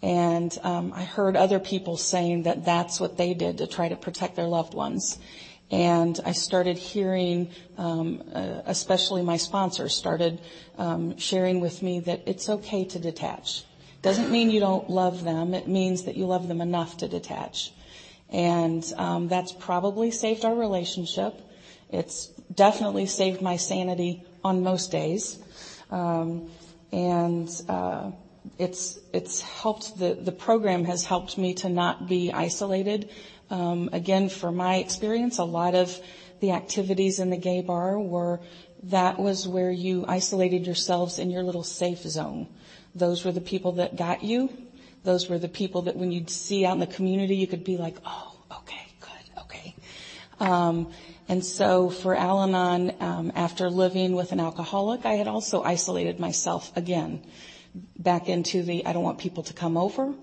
And 0.01 0.57
um, 0.64 0.91
I 0.93 1.05
heard 1.05 1.38
other 1.38 1.59
people 1.59 1.95
saying 1.95 2.43
that 2.43 2.66
that's 2.66 2.99
what 2.99 3.16
they 3.16 3.34
did 3.34 3.59
to 3.59 3.68
try 3.68 3.88
to 3.88 3.95
protect 3.95 4.36
their 4.36 4.47
loved 4.47 4.74
ones. 4.74 5.18
And 5.74 6.19
I 6.24 6.34
started 6.34 6.78
hearing, 6.78 7.49
um, 7.80 8.21
uh, 8.32 8.61
especially 8.67 9.24
my 9.24 9.38
sponsors 9.38 9.95
started 9.95 10.39
um, 10.78 11.17
sharing 11.17 11.61
with 11.61 11.82
me 11.82 11.99
that 12.01 12.21
it's 12.28 12.47
okay 12.47 12.86
to 12.86 12.99
detach. 12.99 13.63
Doesn't 14.03 14.30
mean 14.30 14.51
you 14.51 14.59
don't 14.59 14.88
love 14.88 15.24
them. 15.24 15.55
It 15.55 15.67
means 15.67 16.03
that 16.03 16.15
you 16.15 16.28
love 16.28 16.47
them 16.47 16.61
enough 16.61 16.97
to 16.97 17.07
detach. 17.07 17.74
And 18.30 18.84
um, 18.97 19.30
that's 19.30 19.51
probably 19.51 20.11
saved 20.11 20.45
our 20.45 20.53
relationship. 20.53 21.41
It's 21.89 22.28
definitely 22.53 23.07
saved 23.07 23.41
my 23.41 23.55
sanity 23.57 24.21
on 24.43 24.61
most 24.61 24.91
days. 24.91 25.39
Um, 25.89 26.51
and 26.91 27.49
uh, 27.67 28.11
it's 28.59 28.99
it's 29.11 29.41
helped 29.41 29.97
the 29.97 30.13
the 30.13 30.32
program 30.32 30.86
has 30.86 31.05
helped 31.05 31.38
me 31.38 31.55
to 31.55 31.69
not 31.69 32.07
be 32.07 32.32
isolated. 32.32 33.09
Um, 33.54 33.91
again, 33.93 34.30
for 34.30 34.51
my 34.51 34.78
experience, 34.78 35.38
a 35.38 35.43
lot 35.43 35.76
of 35.76 35.95
the 36.39 36.54
activities 36.54 37.20
in 37.20 37.30
the 37.30 37.38
gay 37.38 37.62
bar 37.62 37.99
were 37.99 38.39
that 38.86 39.20
was 39.20 39.47
where 39.47 39.70
you 39.70 40.06
isolated 40.08 40.66
yourselves 40.66 41.20
in 41.20 41.30
your 41.30 41.43
little 41.43 41.64
safe 41.64 42.01
zone. 42.01 42.47
Those 42.95 43.24
were 43.24 43.32
the 43.32 43.41
people 43.41 43.74
that 43.74 43.95
got 43.95 44.24
you. 44.24 44.51
Those 45.04 45.30
were 45.30 45.38
the 45.38 45.47
people 45.47 45.84
that 45.84 45.95
when 45.95 46.12
you'd 46.12 46.32
see 46.32 46.66
out 46.66 46.74
in 46.74 46.80
the 46.80 46.88
community, 46.88 47.36
you 47.36 47.45
could 47.45 47.64
be 47.64 47.78
like, 47.78 47.95
oh, 48.04 48.36
okay, 48.58 48.88
good, 48.99 49.41
okay. 49.43 49.76
Um, 50.39 50.91
and 51.30 51.45
so 51.45 51.91
for 51.91 52.16
Al-Anon, 52.16 52.95
um, 53.01 53.32
after 53.36 53.70
living 53.70 54.16
with 54.16 54.32
an 54.32 54.39
alcoholic, 54.39 55.06
I 55.06 55.14
had 55.14 55.28
also 55.28 55.62
isolated 55.62 56.20
myself 56.20 56.76
again 56.76 57.24
back 57.99 58.30
into 58.30 58.64
the 58.64 58.84
I 58.88 58.93
don't 58.93 59.04
want 59.04 59.20
people 59.20 59.43
to 59.43 59.54
come 59.54 59.78
over. 59.78 60.16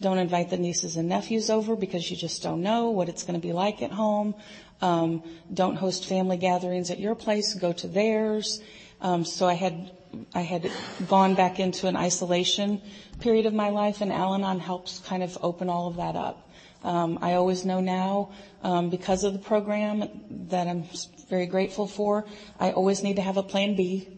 Don't 0.00 0.18
invite 0.18 0.50
the 0.50 0.58
nieces 0.58 0.96
and 0.96 1.08
nephews 1.08 1.48
over 1.48 1.74
because 1.74 2.10
you 2.10 2.16
just 2.16 2.42
don't 2.42 2.62
know 2.62 2.90
what 2.90 3.08
it's 3.08 3.22
going 3.22 3.40
to 3.40 3.46
be 3.46 3.52
like 3.52 3.82
at 3.82 3.92
home. 3.92 4.34
Um, 4.82 5.22
don't 5.52 5.76
host 5.76 6.06
family 6.06 6.36
gatherings 6.36 6.90
at 6.90 6.98
your 6.98 7.14
place. 7.14 7.54
Go 7.54 7.72
to 7.72 7.88
theirs. 7.88 8.60
Um, 9.00 9.24
so 9.24 9.46
I 9.46 9.54
had 9.54 9.90
I 10.34 10.42
had 10.42 10.70
gone 11.08 11.34
back 11.34 11.60
into 11.60 11.88
an 11.88 11.96
isolation 11.96 12.80
period 13.20 13.46
of 13.46 13.54
my 13.54 13.70
life, 13.70 14.00
and 14.00 14.12
Al-Anon 14.12 14.60
helps 14.60 14.98
kind 15.00 15.22
of 15.22 15.36
open 15.42 15.68
all 15.68 15.88
of 15.88 15.96
that 15.96 16.16
up. 16.16 16.48
Um, 16.84 17.18
I 17.20 17.34
always 17.34 17.64
know 17.64 17.80
now, 17.80 18.30
um, 18.62 18.90
because 18.90 19.24
of 19.24 19.32
the 19.32 19.38
program 19.38 20.08
that 20.48 20.68
I'm 20.68 20.84
very 21.28 21.46
grateful 21.46 21.86
for, 21.86 22.24
I 22.60 22.70
always 22.72 23.02
need 23.02 23.16
to 23.16 23.22
have 23.22 23.36
a 23.36 23.42
plan 23.42 23.76
B. 23.76 24.08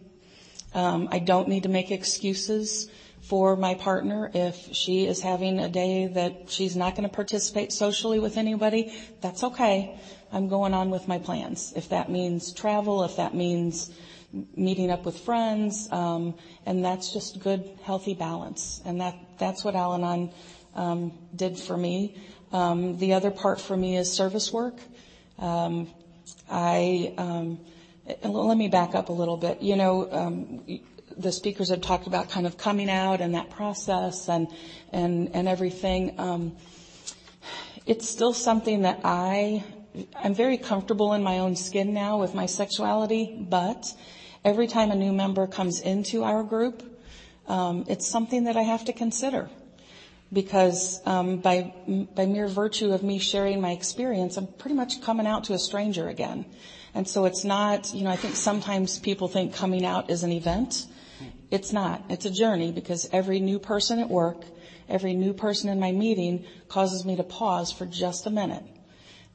Um, 0.73 1.09
I 1.11 1.19
don't 1.19 1.47
need 1.47 1.63
to 1.63 1.69
make 1.69 1.89
excuses 1.89 2.89
for 3.29 3.55
my 3.55 3.75
partner 3.75 4.31
if 4.33 4.75
she 4.75 5.05
is 5.05 5.21
having 5.21 5.59
a 5.59 5.69
day 5.69 6.07
that 6.07 6.33
she's 6.47 6.75
not 6.75 6.95
going 6.95 7.07
to 7.07 7.15
participate 7.15 7.71
socially 7.71 8.17
with 8.17 8.37
anybody. 8.37 8.91
That's 9.21 9.43
okay. 9.43 9.95
I'm 10.31 10.47
going 10.47 10.73
on 10.73 10.89
with 10.89 11.07
my 11.07 11.19
plans. 11.19 11.71
If 11.75 11.89
that 11.89 12.09
means 12.09 12.51
travel, 12.51 13.03
if 13.03 13.17
that 13.17 13.35
means 13.35 13.91
meeting 14.55 14.89
up 14.89 15.05
with 15.05 15.19
friends, 15.19 15.87
um, 15.91 16.33
and 16.65 16.83
that's 16.83 17.13
just 17.13 17.39
good, 17.39 17.69
healthy 17.83 18.15
balance. 18.15 18.81
And 18.83 18.99
that 19.01 19.15
that's 19.37 19.63
what 19.63 19.75
Al-Anon 19.75 20.31
um, 20.73 21.13
did 21.35 21.57
for 21.59 21.77
me. 21.77 22.15
Um, 22.51 22.97
the 22.97 23.13
other 23.13 23.29
part 23.29 23.61
for 23.61 23.77
me 23.77 23.95
is 23.95 24.11
service 24.11 24.51
work. 24.51 24.79
Um, 25.37 25.87
I 26.49 27.13
um, 27.19 27.59
let 28.23 28.57
me 28.57 28.69
back 28.69 28.95
up 28.95 29.09
a 29.09 29.13
little 29.13 29.37
bit. 29.37 29.61
You 29.61 29.75
know, 29.75 30.07
um, 30.11 30.63
the 31.19 31.31
speakers 31.31 31.69
have 31.69 31.81
talked 31.81 32.07
about 32.07 32.29
kind 32.29 32.47
of 32.47 32.57
coming 32.57 32.89
out 32.89 33.21
and 33.21 33.35
that 33.35 33.49
process 33.49 34.29
and 34.29 34.47
and 34.91 35.29
and 35.33 35.47
everything. 35.47 36.15
Um, 36.17 36.55
it's 37.85 38.07
still 38.07 38.33
something 38.33 38.83
that 38.83 39.01
I 39.03 39.63
I'm 40.15 40.33
very 40.33 40.57
comfortable 40.57 41.13
in 41.13 41.21
my 41.23 41.39
own 41.39 41.55
skin 41.55 41.93
now 41.93 42.19
with 42.19 42.33
my 42.33 42.45
sexuality, 42.45 43.35
but 43.37 43.93
every 44.45 44.67
time 44.67 44.91
a 44.91 44.95
new 44.95 45.11
member 45.11 45.45
comes 45.45 45.81
into 45.81 46.23
our 46.23 46.43
group, 46.43 46.83
um, 47.47 47.83
it's 47.87 48.07
something 48.07 48.45
that 48.45 48.55
I 48.55 48.61
have 48.61 48.85
to 48.85 48.93
consider 48.93 49.49
because 50.31 51.01
um, 51.05 51.37
by 51.37 51.73
by 52.15 52.25
mere 52.25 52.47
virtue 52.47 52.93
of 52.93 53.03
me 53.03 53.19
sharing 53.19 53.59
my 53.59 53.71
experience, 53.71 54.37
I'm 54.37 54.47
pretty 54.47 54.75
much 54.75 55.01
coming 55.01 55.27
out 55.27 55.45
to 55.45 55.53
a 55.53 55.59
stranger 55.59 56.07
again. 56.07 56.45
And 56.93 57.07
so 57.07 57.25
it's 57.25 57.43
not, 57.43 57.93
you 57.93 58.03
know, 58.03 58.09
I 58.09 58.15
think 58.15 58.35
sometimes 58.35 58.97
people 58.99 59.27
think 59.27 59.53
coming 59.53 59.85
out 59.85 60.09
is 60.09 60.23
an 60.23 60.31
event. 60.31 60.87
It's 61.51 61.73
not. 61.73 62.03
It's 62.09 62.25
a 62.25 62.31
journey 62.31 62.71
because 62.71 63.09
every 63.11 63.39
new 63.39 63.59
person 63.59 63.99
at 63.99 64.09
work, 64.09 64.45
every 64.87 65.13
new 65.13 65.33
person 65.33 65.69
in 65.69 65.79
my 65.79 65.91
meeting 65.91 66.45
causes 66.67 67.05
me 67.05 67.15
to 67.15 67.23
pause 67.23 67.71
for 67.71 67.85
just 67.85 68.25
a 68.27 68.29
minute. 68.29 68.63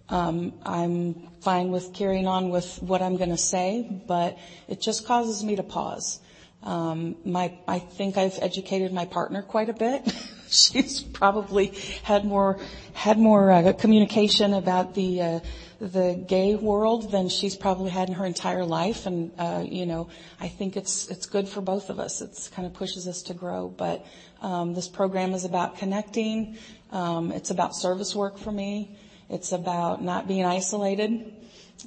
Um, 0.09 0.53
I'm 0.65 1.17
fine 1.41 1.71
with 1.71 1.93
carrying 1.93 2.27
on 2.27 2.51
with 2.51 2.79
what 2.83 3.03
I'm 3.03 3.17
going 3.17 3.31
to 3.31 3.39
say, 3.39 3.87
but 4.07 4.39
it 4.69 4.81
just 4.81 5.07
causes 5.07 5.43
me 5.43 5.57
to 5.57 5.63
pause. 5.63 6.21
Um, 6.63 7.17
my, 7.25 7.53
I 7.67 7.79
think 7.79 8.17
I've 8.17 8.39
educated 8.41 8.93
my 8.93 9.07
partner 9.07 9.43
quite 9.43 9.69
a 9.69 9.75
bit. 9.75 10.03
She's 10.73 11.01
probably 11.01 11.75
had 12.03 12.25
more 12.25 12.59
had 12.93 13.19
more 13.19 13.51
uh, 13.51 13.73
communication 13.73 14.55
about 14.55 14.95
the 14.95 15.21
uh, 15.21 15.41
the 15.81 16.25
gay 16.29 16.55
world 16.55 17.11
than 17.11 17.29
she's 17.29 17.57
probably 17.57 17.91
had 17.91 18.09
in 18.09 18.15
her 18.15 18.25
entire 18.25 18.65
life, 18.65 19.07
and 19.07 19.33
uh, 19.37 19.65
you 19.69 19.85
know, 19.85 20.09
I 20.41 20.49
think 20.49 20.77
it's 20.77 21.09
it's 21.09 21.27
good 21.27 21.49
for 21.49 21.61
both 21.61 21.91
of 21.91 21.99
us. 21.99 22.21
It's 22.21 22.49
kind 22.49 22.67
of 22.67 22.73
pushes 22.73 23.09
us 23.09 23.23
to 23.25 23.35
grow. 23.35 23.69
But 23.69 24.07
um, 24.41 24.75
this 24.75 24.89
program 24.89 25.35
is 25.35 25.45
about 25.45 25.79
connecting. 25.79 26.57
Um, 26.93 27.33
it's 27.33 27.51
about 27.51 27.75
service 27.75 28.15
work 28.15 28.39
for 28.39 28.53
me. 28.53 28.97
It's 29.29 29.51
about 29.51 30.03
not 30.03 30.29
being 30.29 30.45
isolated. 30.45 31.35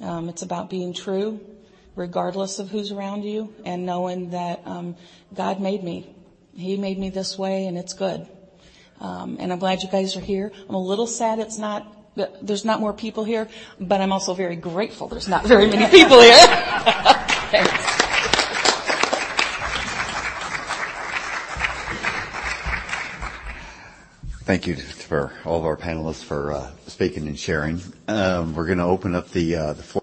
Um, 0.02 0.28
it's 0.28 0.42
about 0.42 0.68
being 0.68 0.92
true 0.92 1.40
regardless 1.98 2.60
of 2.60 2.70
who's 2.70 2.92
around 2.92 3.24
you, 3.24 3.52
and 3.64 3.84
knowing 3.84 4.30
that 4.30 4.62
um, 4.64 4.94
God 5.34 5.60
made 5.60 5.82
me. 5.82 6.14
He 6.54 6.76
made 6.76 6.96
me 6.96 7.10
this 7.10 7.36
way, 7.36 7.66
and 7.66 7.76
it's 7.76 7.92
good. 7.92 8.26
Um, 9.00 9.36
and 9.40 9.52
I'm 9.52 9.58
glad 9.58 9.82
you 9.82 9.88
guys 9.88 10.16
are 10.16 10.20
here. 10.20 10.52
I'm 10.68 10.74
a 10.74 10.82
little 10.82 11.06
sad 11.06 11.38
it's 11.38 11.58
not. 11.58 11.94
There's 12.42 12.64
not 12.64 12.80
more 12.80 12.92
people 12.92 13.22
here, 13.22 13.48
but 13.78 14.00
I'm 14.00 14.12
also 14.12 14.34
very 14.34 14.56
grateful 14.56 15.06
there's 15.06 15.28
not 15.28 15.44
very 15.46 15.68
many 15.68 15.88
people 15.90 16.20
here. 16.20 16.46
Thanks. 17.50 17.98
Thank 24.48 24.66
you 24.66 24.76
for 24.76 25.30
all 25.44 25.58
of 25.58 25.66
our 25.66 25.76
panelists 25.76 26.24
for 26.24 26.52
uh, 26.52 26.70
speaking 26.86 27.28
and 27.28 27.38
sharing. 27.38 27.82
Um, 28.08 28.54
we're 28.54 28.64
going 28.64 28.78
to 28.78 28.84
open 28.84 29.14
up 29.14 29.30
the 29.30 29.54
uh, 29.54 29.72
the 29.74 29.82
floor. 29.82 30.02